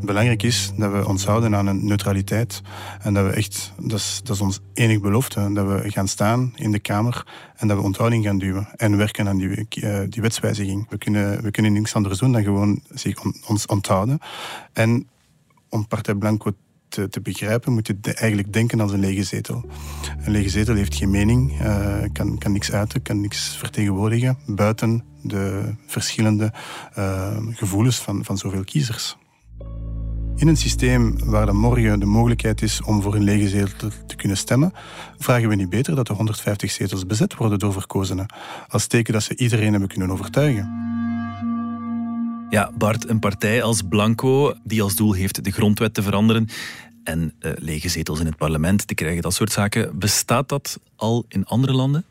Belangrijk 0.00 0.42
is 0.42 0.70
dat 0.76 0.92
we 0.92 1.08
ons 1.08 1.24
houden 1.24 1.54
aan 1.54 1.66
een 1.66 1.86
neutraliteit. 1.86 2.62
En 3.00 3.14
dat 3.14 3.26
we 3.26 3.30
echt, 3.30 3.72
dat 3.78 3.98
is, 3.98 4.20
dat 4.24 4.36
is 4.36 4.42
ons 4.42 4.60
enig 4.74 5.00
belofte, 5.00 5.52
dat 5.52 5.66
we 5.66 5.90
gaan 5.90 6.08
staan 6.08 6.52
in 6.54 6.72
de 6.72 6.78
Kamer 6.78 7.26
en 7.56 7.68
dat 7.68 7.76
we 7.76 7.82
onthouding 7.82 8.24
gaan 8.24 8.38
duwen 8.38 8.68
en 8.76 8.96
werken 8.96 9.28
aan 9.28 9.36
die, 9.36 9.48
uh, 9.48 10.00
die 10.08 10.22
wetswijziging. 10.22 10.86
We 10.88 10.98
kunnen, 10.98 11.42
we 11.42 11.50
kunnen 11.50 11.72
niks 11.72 11.94
anders 11.94 12.18
doen 12.18 12.32
dan 12.32 12.42
gewoon 12.42 12.80
zich 12.94 13.24
on, 13.24 13.34
ons 13.46 13.66
onthouden. 13.66 14.18
En 14.72 15.08
om 15.68 15.86
Partij 15.86 16.14
Blanco 16.14 16.52
te, 16.88 17.08
te, 17.08 17.20
begrijpen, 17.20 17.72
moet 17.72 17.86
je 17.86 17.96
eigenlijk 18.02 18.52
denken 18.52 18.80
als 18.80 18.92
een 18.92 19.00
lege 19.00 19.22
zetel. 19.22 19.64
Een 20.24 20.32
lege 20.32 20.48
zetel 20.48 20.74
heeft 20.74 20.94
geen 20.94 21.10
mening, 21.10 21.60
uh, 21.62 21.96
kan, 22.12 22.38
kan 22.38 22.52
niks 22.52 22.72
uiten, 22.72 23.02
kan 23.02 23.20
niks 23.20 23.56
vertegenwoordigen 23.56 24.38
buiten 24.46 25.04
de 25.22 25.74
verschillende 25.86 26.52
uh, 26.98 27.36
gevoelens 27.52 27.98
van, 27.98 28.24
van 28.24 28.38
zoveel 28.38 28.64
kiezers. 28.64 29.16
In 30.36 30.48
een 30.48 30.56
systeem 30.56 31.18
waar 31.24 31.46
dan 31.46 31.56
morgen 31.56 32.00
de 32.00 32.06
mogelijkheid 32.06 32.62
is 32.62 32.82
om 32.82 33.02
voor 33.02 33.14
een 33.14 33.22
lege 33.22 33.48
zetel 33.48 33.90
te 34.06 34.16
kunnen 34.16 34.36
stemmen, 34.36 34.72
vragen 35.18 35.48
we 35.48 35.54
niet 35.54 35.70
beter 35.70 35.94
dat 35.94 36.06
de 36.06 36.12
150 36.12 36.70
zetels 36.70 37.06
bezet 37.06 37.36
worden 37.36 37.58
door 37.58 37.72
verkozenen, 37.72 38.26
als 38.68 38.86
teken 38.86 39.12
dat 39.12 39.22
ze 39.22 39.36
iedereen 39.36 39.70
hebben 39.70 39.88
kunnen 39.88 40.10
overtuigen. 40.10 40.97
Ja, 42.50 42.70
Bart, 42.78 43.08
een 43.08 43.18
partij 43.18 43.62
als 43.62 43.82
Blanco, 43.88 44.54
die 44.64 44.82
als 44.82 44.94
doel 44.94 45.12
heeft 45.12 45.44
de 45.44 45.50
grondwet 45.50 45.94
te 45.94 46.02
veranderen 46.02 46.48
en 47.04 47.32
uh, 47.40 47.52
lege 47.58 47.88
zetels 47.88 48.20
in 48.20 48.26
het 48.26 48.36
parlement 48.36 48.86
te 48.86 48.94
krijgen, 48.94 49.22
dat 49.22 49.34
soort 49.34 49.52
zaken, 49.52 49.98
bestaat 49.98 50.48
dat 50.48 50.78
al 50.96 51.24
in 51.28 51.44
andere 51.44 51.72
landen? 51.72 52.04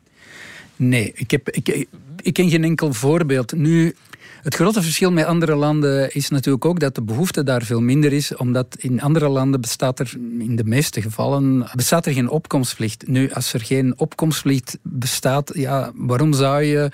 Nee, 0.75 1.11
ik, 1.15 1.31
heb, 1.31 1.49
ik, 1.49 1.87
ik 2.21 2.33
ken 2.33 2.49
geen 2.49 2.63
enkel 2.63 2.93
voorbeeld. 2.93 3.51
Nu, 3.51 3.95
het 4.41 4.55
grote 4.55 4.81
verschil 4.81 5.11
met 5.11 5.25
andere 5.25 5.55
landen 5.55 6.13
is 6.13 6.29
natuurlijk 6.29 6.65
ook 6.65 6.79
dat 6.79 6.95
de 6.95 7.01
behoefte 7.01 7.43
daar 7.43 7.63
veel 7.63 7.81
minder 7.81 8.13
is, 8.13 8.35
omdat 8.35 8.75
in 8.79 9.01
andere 9.01 9.27
landen 9.27 9.61
bestaat 9.61 9.99
er 9.99 10.13
in 10.39 10.55
de 10.55 10.63
meeste 10.63 11.01
gevallen 11.01 11.69
bestaat 11.75 12.05
er 12.05 12.13
geen 12.13 12.29
opkomstplicht. 12.29 13.07
Nu, 13.07 13.31
als 13.31 13.53
er 13.53 13.61
geen 13.61 13.99
opkomstplicht 13.99 14.77
bestaat, 14.81 15.51
ja, 15.53 15.91
waarom 15.95 16.33
zou 16.33 16.63
je 16.63 16.91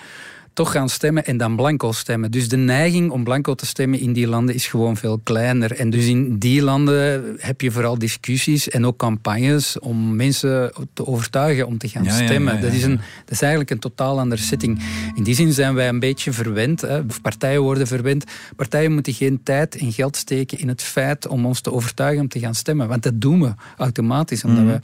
toch 0.54 0.72
gaan 0.72 0.90
stemmen 0.90 1.26
en 1.26 1.38
dan 1.38 1.56
blanco 1.56 1.92
stemmen. 1.92 2.32
Dus 2.32 2.50
de 2.50 2.58
neiging 2.58 3.12
om 3.12 3.24
blanco 3.24 3.56
te 3.56 3.66
stemmen 3.66 4.00
in 4.00 4.14
die 4.14 4.28
landen 4.28 4.56
is 4.56 4.68
gewoon 4.68 4.98
veel 4.98 5.20
kleiner. 5.24 5.72
En 5.72 5.90
dus 5.90 6.06
in 6.06 6.38
die 6.38 6.62
landen 6.62 7.36
heb 7.40 7.62
je 7.62 7.72
vooral 7.72 7.98
discussies 7.98 8.70
en 8.70 8.86
ook 8.86 8.98
campagnes 8.98 9.80
om 9.80 10.16
mensen 10.16 10.74
te 10.94 11.08
overtuigen 11.08 11.68
om 11.68 11.78
te 11.78 11.88
gaan 11.88 12.12
stemmen. 12.12 12.62
dat, 12.62 12.74
is 12.74 12.84
een, 12.84 12.96
dat 12.96 13.32
is 13.32 13.42
eigenlijk 13.42 13.72
een 13.72 13.80
totaal 13.80 14.20
andere 14.20 14.42
setting. 14.42 14.82
In 15.16 15.24
die 15.24 15.36
zin 15.36 15.54
zijn 15.54 15.74
wij 15.74 15.88
een 15.88 16.00
beetje 16.00 16.34
verwend, 16.34 16.82
hè, 16.82 17.04
partijen 17.22 17.62
worden 17.62 17.88
verwend. 17.88 18.26
Partijen 18.56 18.92
moeten 18.94 19.14
geen 19.14 19.44
tijd 19.44 19.76
en 19.76 19.92
geld 19.92 20.16
steken 20.16 20.60
in 20.60 20.68
het 20.68 20.82
feit 20.82 21.28
om 21.28 21.46
ons 21.46 21.62
te 21.62 21.72
overtuigen 21.72 22.22
om 22.22 22.28
te 22.28 22.40
gaan 22.40 22.56
stemmen. 22.56 22.88
Want 22.88 23.04
dat 23.04 23.22
doen 23.22 23.42
we 23.42 23.54
automatisch, 23.78 24.44
omdat 24.44 24.64
mhm. 24.64 24.74
we 24.74 24.80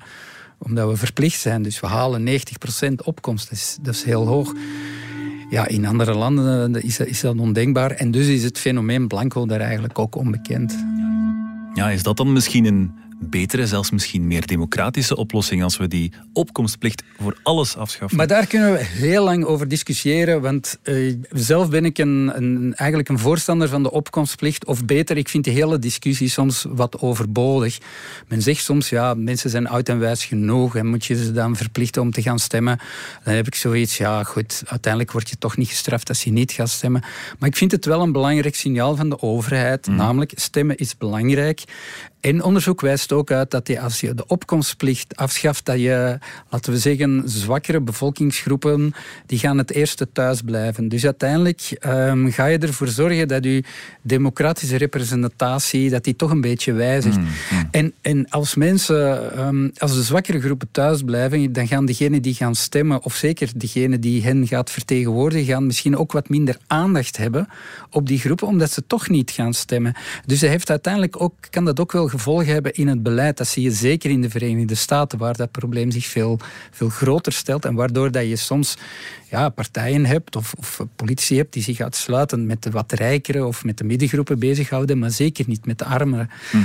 omdat 0.62 0.90
we 0.90 0.98
verplicht 0.98 1.40
zijn. 1.40 1.64
Dus 1.64 1.80
we 1.80 1.88
halen 1.88 2.28
90% 2.28 2.94
opkomst. 3.04 3.50
Dat 3.50 3.58
is, 3.58 3.78
dat 3.82 3.94
is 3.94 4.04
heel 4.04 4.28
hoog. 4.28 4.54
Ja, 5.50 5.68
in 5.68 5.86
andere 5.86 6.14
landen 6.14 6.76
eh, 6.76 6.84
is, 6.84 7.00
is 7.00 7.22
dat 7.22 7.38
ondenkbaar. 7.38 7.92
En 7.92 8.12
dus 8.12 8.28
is 8.28 8.44
het 8.44 8.58
fenomeen 8.58 9.08
blanco 9.08 9.46
daar 9.46 9.60
eigenlijk 9.60 10.00
ook 10.00 10.16
onbekend. 10.16 10.86
Ja, 11.74 11.90
is 11.90 12.04
dat 12.04 12.18
dan 12.18 12.34
misschien 12.34 12.66
een 12.66 12.92
betere, 13.20 13.68
zelfs 13.68 13.92
misschien 13.92 14.28
meer 14.28 14.48
democratische 14.48 15.16
oplossing 15.16 15.64
als 15.64 15.78
we 15.78 15.88
die 15.88 16.12
opkomstplicht 16.34 17.04
voor 17.22 17.38
alles 17.44 17.78
afschaffen. 17.78 18.18
Maar 18.18 18.28
daar 18.28 18.48
kunnen 18.48 18.72
we 18.72 18.84
heel 18.84 19.24
lang 19.24 19.46
over 19.46 19.68
discussiëren, 19.68 20.42
want 20.42 20.78
uh, 20.84 21.16
zelf 21.30 21.70
ben 21.70 21.86
ik 21.86 21.98
een, 21.98 22.32
een, 22.36 22.74
eigenlijk 22.76 23.10
een 23.10 23.20
voorstander 23.20 23.70
van 23.70 23.84
de 23.84 23.92
opkomstplicht. 23.92 24.66
Of 24.66 24.86
beter, 24.86 25.18
ik 25.18 25.30
vind 25.30 25.44
die 25.44 25.54
hele 25.54 25.80
discussie 25.80 26.30
soms 26.30 26.66
wat 26.70 27.02
overbodig. 27.02 27.78
Men 28.28 28.42
zegt 28.42 28.64
soms, 28.64 28.90
ja, 28.90 29.14
mensen 29.14 29.50
zijn 29.50 29.68
oud 29.68 29.90
en 29.90 30.00
wijs 30.00 30.26
genoeg 30.26 30.76
en 30.76 30.88
moet 30.88 31.06
je 31.06 31.24
ze 31.24 31.32
dan 31.32 31.56
verplichten 31.56 32.02
om 32.02 32.12
te 32.12 32.22
gaan 32.22 32.40
stemmen. 32.40 32.80
Dan 33.24 33.34
heb 33.34 33.48
ik 33.48 33.56
zoiets, 33.56 33.98
ja 33.98 34.24
goed, 34.24 34.64
uiteindelijk 34.66 35.12
word 35.12 35.30
je 35.30 35.38
toch 35.38 35.58
niet 35.58 35.68
gestraft 35.68 36.10
als 36.10 36.24
je 36.24 36.32
niet 36.32 36.52
gaat 36.52 36.70
stemmen. 36.70 37.02
Maar 37.40 37.50
ik 37.50 37.58
vind 37.58 37.72
het 37.72 37.86
wel 37.86 38.02
een 38.02 38.12
belangrijk 38.12 38.56
signaal 38.56 38.96
van 38.96 39.10
de 39.10 39.22
overheid, 39.22 39.88
mhm. 39.88 39.96
namelijk 39.96 40.32
stemmen 40.36 40.78
is 40.78 40.98
belangrijk. 40.98 41.64
En 42.20 42.44
onderzoek 42.44 42.82
wijst 42.82 43.12
ook 43.12 43.32
uit 43.32 43.52
dat 43.52 43.68
je, 43.68 43.80
als 43.80 44.00
je 44.00 44.14
de 44.14 44.28
opkomstplicht 44.28 45.16
afschaft, 45.16 45.66
dat 45.66 45.80
je, 45.80 46.18
laten 46.50 46.72
we 46.72 46.80
zeggen, 46.80 47.24
zwakkere 47.26 47.82
bevolkingsgroepen, 47.82 48.94
die 49.26 49.40
gaan 49.40 49.58
het 49.58 49.72
eerste 49.72 50.12
thuis 50.12 50.42
blijven. 50.42 50.90
Dus 50.90 51.06
uiteindelijk 51.06 51.78
um, 51.86 52.32
ga 52.32 52.46
je 52.46 52.58
ervoor 52.58 52.88
zorgen 52.88 53.28
dat 53.28 53.44
je 53.44 53.64
democratische 54.02 54.78
representatie, 54.78 55.90
dat 55.90 56.04
die 56.04 56.16
toch 56.16 56.32
een 56.32 56.42
beetje 56.42 56.74
wijzigt. 56.74 57.18
Mm, 57.18 57.24
mm. 57.24 57.68
En, 57.72 57.94
en 58.02 58.30
als 58.30 58.56
mensen, 58.56 59.40
um, 59.40 59.72
als 59.78 59.94
de 59.94 60.04
zwakkere 60.04 60.42
groepen 60.42 60.68
thuis 60.72 61.02
blijven, 61.04 61.54
dan 61.54 61.68
gaan 61.68 61.86
degenen 61.86 62.22
die 62.22 62.34
gaan 62.34 62.56
stemmen, 62.56 63.04
of 63.04 63.16
zeker 63.16 63.50
degene 63.56 64.00
die 64.00 64.24
hen 64.24 64.48
gaat 64.48 64.72
vertegenwoordigen, 64.72 65.46
gaan 65.46 65.66
misschien 65.66 65.98
ook 65.98 66.12
wat 66.12 66.30
minder 66.30 66.58
aandacht 66.68 67.18
hebben 67.18 67.48
op 67.90 68.08
die 68.08 68.20
groepen, 68.20 68.48
omdat 68.48 68.72
ze 68.72 68.84
toch 68.88 69.10
niet 69.10 69.32
gaan 69.32 69.54
stemmen. 69.54 69.94
Dus 70.26 70.42
hij 70.42 70.50
heeft 70.50 70.70
uiteindelijk 70.70 71.22
ook, 71.22 71.34
kan 71.50 71.66
dat 71.66 71.80
ook 71.80 71.92
wel 71.92 72.08
gevolgen 72.10 72.54
hebben 72.54 72.74
in 72.74 72.88
het 72.88 73.04
beleid. 73.04 73.38
Dat 73.38 73.48
zie 73.48 73.64
je 73.64 73.72
zeker 73.72 74.10
in 74.10 74.22
de 74.22 74.30
Verenigde 74.30 74.76
Staten, 74.76 75.18
waar 75.18 75.36
dat 75.36 75.52
probleem 75.52 75.92
zich 75.92 76.06
veel, 76.06 76.40
veel 76.72 76.90
groter 76.90 77.34
stelt. 77.34 77.66
En 77.66 77.76
waardoor 77.76 78.12
dat 78.12 78.28
je 78.28 78.36
soms 78.36 78.78
ja, 79.30 79.50
partijen 79.50 80.06
hebt 80.06 80.36
of, 80.36 80.54
of 80.58 80.86
politici 80.96 81.38
hebt 81.38 81.54
die 81.54 81.64
zich 81.64 81.80
uitsluitend 81.80 82.46
met 82.46 82.64
de 82.64 82.70
wat 82.70 82.92
rijkere 82.92 83.46
of 83.46 83.64
met 83.64 83.78
de 83.78 83.84
middengroepen 83.84 84.40
bezighouden, 84.40 85.00
maar 85.00 85.12
zeker 85.12 85.46
niet 85.48 85.66
met 85.66 85.78
de 85.78 85.86
armeren. 85.86 86.30
Hm. 86.52 86.58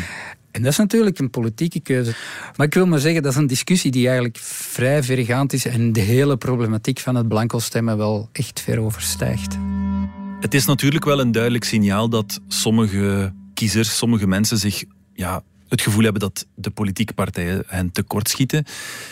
En 0.51 0.63
dat 0.63 0.73
is 0.73 0.79
natuurlijk 0.79 1.19
een 1.19 1.31
politieke 1.31 1.81
keuze. 1.81 2.15
Maar 2.57 2.67
ik 2.67 2.75
wil 2.75 2.87
maar 2.87 2.99
zeggen, 2.99 3.23
dat 3.23 3.33
is 3.33 3.39
een 3.39 3.47
discussie 3.47 3.91
die 3.91 4.07
eigenlijk 4.07 4.37
vrij 4.39 5.03
vergaand 5.03 5.53
is 5.53 5.65
en 5.65 5.93
de 5.93 6.01
hele 6.01 6.37
problematiek 6.37 6.99
van 6.99 7.15
het 7.15 7.29
blanco 7.29 7.59
stemmen 7.59 7.97
wel 7.97 8.29
echt 8.33 8.61
ver 8.61 8.79
overstijgt. 8.79 9.57
Het 10.41 10.55
is 10.55 10.67
natuurlijk 10.67 11.05
wel 11.05 11.21
een 11.21 11.33
duidelijk 11.33 11.65
signaal 11.65 12.09
dat 12.09 12.41
sommige 12.49 13.33
kiezers, 13.55 13.97
sommige 13.97 14.27
mensen 14.27 14.59
zich 14.59 14.85
ja, 15.15 15.43
het 15.69 15.81
gevoel 15.81 16.03
hebben 16.03 16.21
dat 16.21 16.47
de 16.55 16.71
politieke 16.71 17.13
partijen 17.13 17.63
hen 17.67 17.93
tekortschieten. 17.93 18.65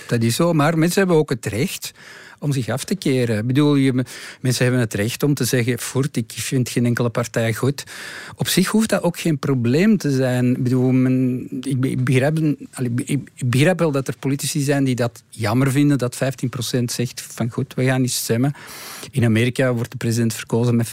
Dat 0.08 0.22
is 0.22 0.36
zo, 0.36 0.52
maar 0.52 0.78
mensen 0.78 0.98
hebben 0.98 1.16
ook 1.16 1.30
het 1.30 1.46
recht 1.46 1.92
om 2.42 2.52
zich 2.52 2.68
af 2.68 2.84
te 2.84 2.94
keren. 2.94 3.38
Ik 3.38 3.46
bedoel, 3.46 3.74
je, 3.74 4.04
mensen 4.40 4.64
hebben 4.64 4.80
het 4.80 4.94
recht 4.94 5.22
om 5.22 5.34
te 5.34 5.44
zeggen, 5.44 5.78
voort, 5.78 6.16
ik 6.16 6.32
vind 6.34 6.68
geen 6.68 6.86
enkele 6.86 7.08
partij 7.08 7.54
goed. 7.54 7.84
Op 8.36 8.48
zich 8.48 8.68
hoeft 8.68 8.88
dat 8.88 9.02
ook 9.02 9.20
geen 9.20 9.38
probleem 9.38 9.96
te 9.96 10.10
zijn. 10.10 10.50
Ik 10.50 10.62
bedoel, 10.62 10.90
men, 10.90 11.46
ik, 11.60 12.04
begrijp, 12.04 12.38
ik 13.04 13.50
begrijp 13.50 13.78
wel 13.78 13.90
dat 13.90 14.08
er 14.08 14.16
politici 14.18 14.60
zijn 14.60 14.84
die 14.84 14.94
dat 14.94 15.22
jammer 15.28 15.70
vinden, 15.70 15.98
dat 15.98 16.18
15% 16.78 16.84
zegt 16.84 17.20
van 17.20 17.50
goed, 17.50 17.74
we 17.74 17.84
gaan 17.84 18.00
niet 18.00 18.12
stemmen. 18.12 18.54
In 19.10 19.24
Amerika 19.24 19.74
wordt 19.74 19.90
de 19.90 19.96
president 19.96 20.34
verkozen 20.34 20.76
met 20.76 20.88
50% 20.88 20.90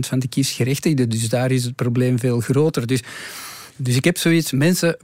van 0.00 0.18
de 0.18 0.28
kiesgerechtigden, 0.28 1.08
dus 1.08 1.28
daar 1.28 1.50
is 1.50 1.64
het 1.64 1.76
probleem 1.76 2.18
veel 2.18 2.40
groter. 2.40 2.86
Dus 2.86 3.02
dus 3.82 3.96
ik 3.96 4.04
heb 4.04 4.18
zoiets, 4.18 4.52
mensen, 4.52 4.96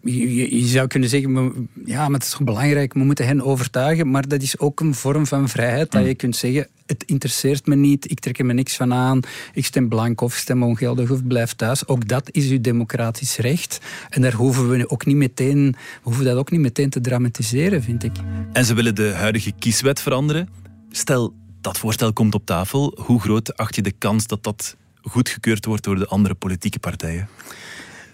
je, 0.00 0.66
zou 0.66 0.86
kunnen 0.86 1.08
zeggen, 1.08 1.68
ja, 1.84 2.02
maar 2.08 2.18
het 2.18 2.22
is 2.22 2.30
toch 2.30 2.44
belangrijk, 2.44 2.92
we 2.92 3.04
moeten 3.04 3.26
hen 3.26 3.42
overtuigen, 3.42 4.10
maar 4.10 4.28
dat 4.28 4.42
is 4.42 4.58
ook 4.58 4.80
een 4.80 4.94
vorm 4.94 5.26
van 5.26 5.48
vrijheid, 5.48 5.90
dat 5.90 6.06
je 6.06 6.14
kunt 6.14 6.36
zeggen, 6.36 6.68
het 6.86 7.04
interesseert 7.04 7.66
me 7.66 7.74
niet, 7.74 8.10
ik 8.10 8.20
trek 8.20 8.38
er 8.38 8.46
me 8.46 8.52
niks 8.52 8.76
van 8.76 8.94
aan, 8.94 9.20
ik 9.52 9.64
stem 9.64 9.88
blank 9.88 10.20
of 10.20 10.34
stem 10.34 10.62
ongeldig 10.62 11.10
of 11.10 11.26
blijf 11.26 11.54
thuis. 11.54 11.86
Ook 11.86 12.08
dat 12.08 12.28
is 12.32 12.50
uw 12.50 12.60
democratisch 12.60 13.36
recht. 13.36 13.78
En 14.10 14.22
daar 14.22 14.32
hoeven 14.32 14.68
we 14.68 14.90
ook 14.90 15.06
niet 15.06 15.16
meteen, 15.16 15.76
hoeven 16.02 16.24
dat 16.24 16.36
ook 16.36 16.50
niet 16.50 16.60
meteen 16.60 16.90
te 16.90 17.00
dramatiseren, 17.00 17.82
vind 17.82 18.04
ik. 18.04 18.12
En 18.52 18.64
ze 18.64 18.74
willen 18.74 18.94
de 18.94 19.12
huidige 19.12 19.52
kieswet 19.58 20.00
veranderen. 20.00 20.48
Stel, 20.90 21.34
dat 21.60 21.78
voorstel 21.78 22.12
komt 22.12 22.34
op 22.34 22.46
tafel, 22.46 22.98
hoe 23.00 23.20
groot 23.20 23.56
acht 23.56 23.74
je 23.74 23.82
de 23.82 23.92
kans 23.98 24.26
dat 24.26 24.42
dat 24.42 24.76
goedgekeurd 25.02 25.64
wordt 25.64 25.84
door 25.84 25.98
de 25.98 26.06
andere 26.06 26.34
politieke 26.34 26.78
partijen? 26.78 27.28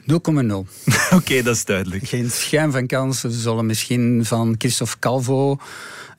0,0. 0.01 0.07
Oké, 1.19 1.43
dat 1.43 1.57
is 1.57 1.65
duidelijk. 1.65 2.09
Geen 2.09 2.31
schijn 2.31 2.73
van 2.73 2.87
kans. 2.87 3.23
We 3.23 3.31
zullen 3.31 3.67
misschien 3.67 4.25
van 4.25 4.55
Christophe 4.59 4.99
Calvo 4.99 5.59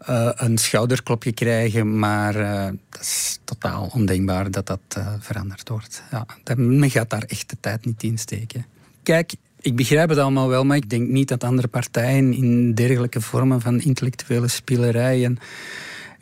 uh, 0.09 0.29
een 0.35 0.57
schouderklopje 0.57 1.31
krijgen, 1.31 1.99
maar 1.99 2.35
uh, 2.35 2.65
dat 2.89 3.01
is 3.01 3.39
totaal 3.43 3.89
ondenkbaar 3.93 4.51
dat 4.51 4.67
dat 4.67 4.79
uh, 4.97 5.13
veranderd 5.19 5.69
wordt. 5.69 6.03
Ja, 6.11 6.25
men 6.55 6.89
gaat 6.89 7.09
daar 7.09 7.23
echt 7.23 7.49
de 7.49 7.57
tijd 7.59 7.85
niet 7.85 8.03
in 8.03 8.17
steken. 8.17 8.65
Kijk, 9.03 9.33
ik 9.61 9.75
begrijp 9.75 10.09
het 10.09 10.17
allemaal 10.17 10.47
wel, 10.47 10.65
maar 10.65 10.77
ik 10.77 10.89
denk 10.89 11.09
niet 11.09 11.27
dat 11.27 11.43
andere 11.43 11.67
partijen 11.67 12.33
in 12.33 12.73
dergelijke 12.73 13.21
vormen 13.21 13.61
van 13.61 13.81
intellectuele 13.81 14.47
spelerijen 14.47 15.37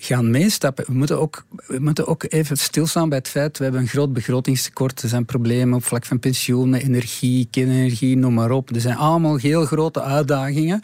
gaan 0.03 0.31
meestappen. 0.31 0.85
We 0.87 0.93
moeten, 0.93 1.19
ook, 1.19 1.45
we 1.67 1.79
moeten 1.79 2.07
ook 2.07 2.25
even 2.27 2.57
stilstaan 2.57 3.09
bij 3.09 3.17
het 3.17 3.27
feit... 3.27 3.57
we 3.57 3.63
hebben 3.63 3.81
een 3.81 3.87
groot 3.87 4.13
begrotingstekort. 4.13 5.01
Er 5.01 5.09
zijn 5.09 5.25
problemen 5.25 5.77
op 5.77 5.83
vlak 5.83 6.05
van 6.05 6.19
pensioenen, 6.19 6.81
energie, 6.81 7.47
kernenergie, 7.51 8.17
noem 8.17 8.33
maar 8.33 8.51
op. 8.51 8.75
Er 8.75 8.81
zijn 8.81 8.97
allemaal 8.97 9.37
heel 9.37 9.65
grote 9.65 10.01
uitdagingen. 10.01 10.83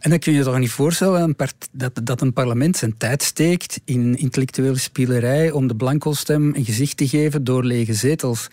En 0.00 0.10
dan 0.10 0.18
kun 0.18 0.32
je 0.32 0.38
je 0.38 0.44
toch 0.44 0.58
niet 0.58 0.70
voorstellen 0.70 1.36
dat, 1.72 2.00
dat 2.02 2.20
een 2.20 2.32
parlement 2.32 2.76
zijn 2.76 2.96
tijd 2.96 3.22
steekt 3.22 3.80
in 3.84 4.16
intellectuele 4.16 4.78
spielerij 4.78 5.50
om 5.50 5.66
de 5.66 5.76
blanco 5.76 6.12
stem 6.12 6.54
een 6.54 6.64
gezicht 6.64 6.96
te 6.96 7.08
geven 7.08 7.44
door 7.44 7.64
lege 7.64 7.94
zetels. 7.94 8.48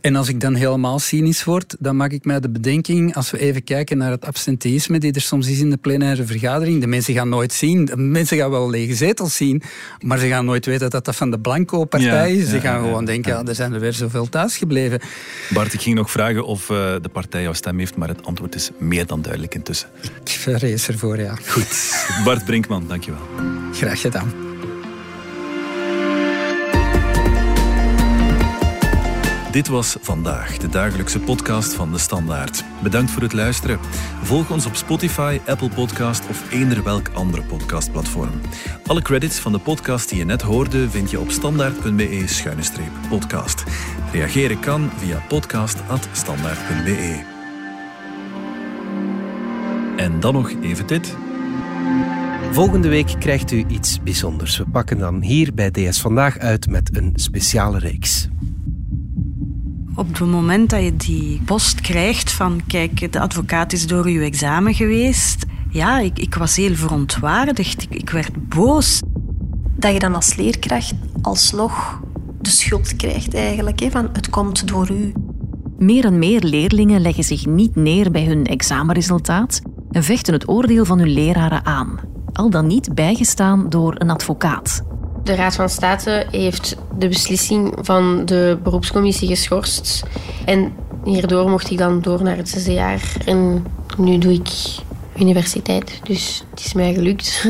En 0.00 0.16
als 0.16 0.28
ik 0.28 0.40
dan 0.40 0.54
helemaal 0.54 0.98
cynisch 0.98 1.44
word, 1.44 1.76
dan 1.78 1.96
maak 1.96 2.12
ik 2.12 2.24
mij 2.24 2.40
de 2.40 2.50
bedenking, 2.50 3.14
als 3.14 3.30
we 3.30 3.38
even 3.38 3.64
kijken 3.64 3.98
naar 3.98 4.10
het 4.10 4.24
absenteïsme 4.24 4.98
die 4.98 5.12
er 5.12 5.20
soms 5.20 5.48
is 5.48 5.58
in 5.58 5.70
de 5.70 5.76
plenaire 5.76 6.24
vergadering, 6.24 6.80
de 6.80 6.86
mensen 6.86 7.14
gaan 7.14 7.28
nooit 7.28 7.52
zien, 7.52 7.84
de 7.84 7.96
mensen 7.96 8.36
gaan 8.36 8.50
wel 8.50 8.70
lege 8.70 8.94
zetels 8.94 9.36
zien, 9.36 9.62
maar 10.00 10.18
ze 10.18 10.28
gaan 10.28 10.44
nooit 10.44 10.66
weten 10.66 10.90
dat 10.90 11.04
dat 11.04 11.16
van 11.16 11.30
de 11.30 11.38
Blanco-partij 11.38 12.34
is. 12.34 12.48
Ze 12.48 12.60
gaan 12.60 12.82
gewoon 12.82 13.04
denken, 13.04 13.32
ja, 13.32 13.44
er 13.44 13.54
zijn 13.54 13.72
er 13.72 13.80
weer 13.80 13.92
zoveel 13.92 14.28
thuis 14.28 14.56
gebleven. 14.56 15.00
Bart, 15.50 15.72
ik 15.72 15.80
ging 15.80 15.96
nog 15.96 16.10
vragen 16.10 16.46
of 16.46 16.70
uh, 16.70 16.76
de 17.02 17.08
partij 17.12 17.42
jouw 17.42 17.52
stem 17.52 17.78
heeft, 17.78 17.96
maar 17.96 18.08
het 18.08 18.26
antwoord 18.26 18.54
is 18.54 18.70
meer 18.78 19.06
dan 19.06 19.22
duidelijk 19.22 19.54
intussen. 19.54 19.88
Ik 20.24 20.30
vrees 20.30 20.88
ervoor, 20.88 21.18
ja. 21.18 21.34
Goed. 21.46 21.96
Bart 22.24 22.44
Brinkman, 22.44 22.84
dankjewel. 22.88 23.22
Graag 23.72 24.00
gedaan. 24.00 24.47
Dit 29.58 29.68
was 29.68 29.96
vandaag, 30.00 30.56
de 30.56 30.68
dagelijkse 30.68 31.20
podcast 31.20 31.74
van 31.74 31.92
de 31.92 31.98
Standaard. 31.98 32.64
Bedankt 32.82 33.10
voor 33.10 33.22
het 33.22 33.32
luisteren. 33.32 33.78
Volg 34.22 34.50
ons 34.50 34.66
op 34.66 34.74
Spotify, 34.74 35.40
Apple 35.46 35.68
Podcast 35.68 36.28
of 36.28 36.52
eender 36.52 36.82
welk 36.82 37.08
andere 37.08 37.42
podcastplatform. 37.42 38.40
Alle 38.86 39.02
credits 39.02 39.38
van 39.38 39.52
de 39.52 39.58
podcast 39.58 40.08
die 40.08 40.18
je 40.18 40.24
net 40.24 40.42
hoorde 40.42 40.90
vind 40.90 41.10
je 41.10 41.20
op 41.20 41.30
standaard.be-podcast. 41.30 43.64
Reageren 44.12 44.60
kan 44.60 44.90
via 44.96 45.22
podcast.standaard.be. 45.28 47.22
En 49.96 50.20
dan 50.20 50.32
nog 50.32 50.52
even 50.62 50.86
dit. 50.86 51.16
Volgende 52.52 52.88
week 52.88 53.14
krijgt 53.18 53.50
u 53.50 53.64
iets 53.68 54.02
bijzonders. 54.02 54.58
We 54.58 54.64
pakken 54.72 54.98
dan 54.98 55.22
hier 55.22 55.54
bij 55.54 55.70
DS 55.70 56.00
Vandaag 56.00 56.38
uit 56.38 56.70
met 56.70 56.96
een 56.96 57.12
speciale 57.14 57.78
reeks. 57.78 58.28
Op 59.98 60.08
het 60.08 60.20
moment 60.20 60.70
dat 60.70 60.82
je 60.82 60.96
die 60.96 61.40
post 61.44 61.80
krijgt 61.80 62.32
van 62.32 62.60
kijk, 62.66 63.12
de 63.12 63.20
advocaat 63.20 63.72
is 63.72 63.86
door 63.86 64.04
uw 64.04 64.20
examen 64.20 64.74
geweest. 64.74 65.44
Ja, 65.70 65.98
ik, 65.98 66.18
ik 66.18 66.34
was 66.34 66.56
heel 66.56 66.74
verontwaardigd. 66.74 67.82
Ik, 67.82 67.94
ik 67.94 68.10
werd 68.10 68.48
boos. 68.48 69.02
Dat 69.76 69.92
je 69.92 69.98
dan 69.98 70.14
als 70.14 70.34
leerkracht 70.34 70.94
alsnog 71.22 72.00
de 72.40 72.50
schuld 72.50 72.96
krijgt 72.96 73.34
eigenlijk. 73.34 73.80
Hè, 73.80 73.90
van 73.90 74.08
het 74.12 74.30
komt 74.30 74.68
door 74.68 74.90
u. 74.90 75.12
Meer 75.78 76.04
en 76.04 76.18
meer 76.18 76.40
leerlingen 76.40 77.00
leggen 77.00 77.24
zich 77.24 77.46
niet 77.46 77.76
neer 77.76 78.10
bij 78.10 78.24
hun 78.24 78.46
examenresultaat 78.46 79.60
en 79.90 80.04
vechten 80.04 80.34
het 80.34 80.48
oordeel 80.48 80.84
van 80.84 80.98
hun 80.98 81.12
leraren 81.12 81.64
aan. 81.64 81.98
Al 82.32 82.50
dan 82.50 82.66
niet 82.66 82.94
bijgestaan 82.94 83.68
door 83.68 83.94
een 83.98 84.10
advocaat. 84.10 84.82
De 85.28 85.34
Raad 85.34 85.54
van 85.54 85.68
State 85.68 86.26
heeft 86.30 86.76
de 86.98 87.08
beslissing 87.08 87.74
van 87.80 88.24
de 88.24 88.58
beroepscommissie 88.62 89.28
geschorst. 89.28 90.02
En 90.44 90.72
hierdoor 91.04 91.50
mocht 91.50 91.70
ik 91.70 91.78
dan 91.78 92.00
door 92.00 92.22
naar 92.22 92.36
het 92.36 92.48
zesde 92.48 92.72
jaar. 92.72 93.12
En 93.24 93.66
nu 93.96 94.18
doe 94.18 94.32
ik 94.32 94.48
universiteit, 95.18 96.00
dus 96.02 96.44
het 96.50 96.60
is 96.60 96.72
mij 96.72 96.94
gelukt. 96.94 97.44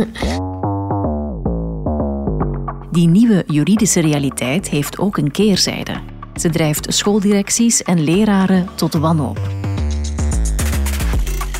Die 2.91 3.09
nieuwe 3.09 3.45
juridische 3.47 4.01
realiteit 4.01 4.69
heeft 4.69 4.99
ook 4.99 5.17
een 5.17 5.31
keerzijde. 5.31 6.01
Ze 6.35 6.51
drijft 6.51 6.95
schooldirecties 6.95 7.83
en 7.83 8.01
leraren 8.01 8.69
tot 8.75 8.95
wanhoop. 8.95 9.41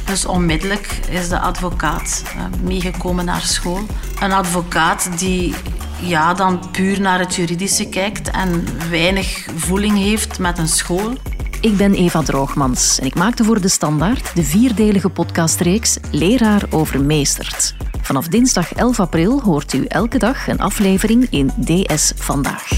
Dus 0.05 0.27
onmiddellijk 0.27 1.01
is 1.11 1.29
de 1.29 1.39
advocaat 1.39 2.23
eh, 2.27 2.45
meegekomen 2.63 3.25
naar 3.25 3.41
school. 3.41 3.81
Een 4.21 4.33
advocaat 4.33 5.19
die 5.19 5.55
ja, 6.01 6.35
dan 6.35 6.61
puur 6.73 7.01
naar 7.01 7.19
het 7.19 7.35
juridische 7.35 7.89
kijkt 7.89 8.31
en 8.31 8.65
weinig 8.91 9.47
voeling 9.57 9.97
heeft 9.97 10.39
met 10.39 10.59
een 10.59 10.69
school. 10.69 11.13
Ik 11.61 11.77
ben 11.77 11.95
Eva 11.95 12.23
Droogmans 12.23 12.99
en 12.99 13.07
ik 13.07 13.15
maakte 13.15 13.45
voor 13.45 13.61
De 13.61 13.69
Standaard 13.69 14.35
de 14.35 14.43
vierdelige 14.43 15.09
podcastreeks 15.09 15.99
Leraar 16.11 16.63
overmeesterd. 16.71 17.75
Vanaf 18.03 18.29
dinsdag 18.29 18.73
11 18.73 19.01
april 19.01 19.41
hoort 19.41 19.73
u 19.73 19.85
elke 19.85 20.19
dag 20.19 20.49
een 20.49 20.61
aflevering 20.61 21.27
in 21.31 21.51
DS 21.65 22.13
Vandaag. 22.17 22.69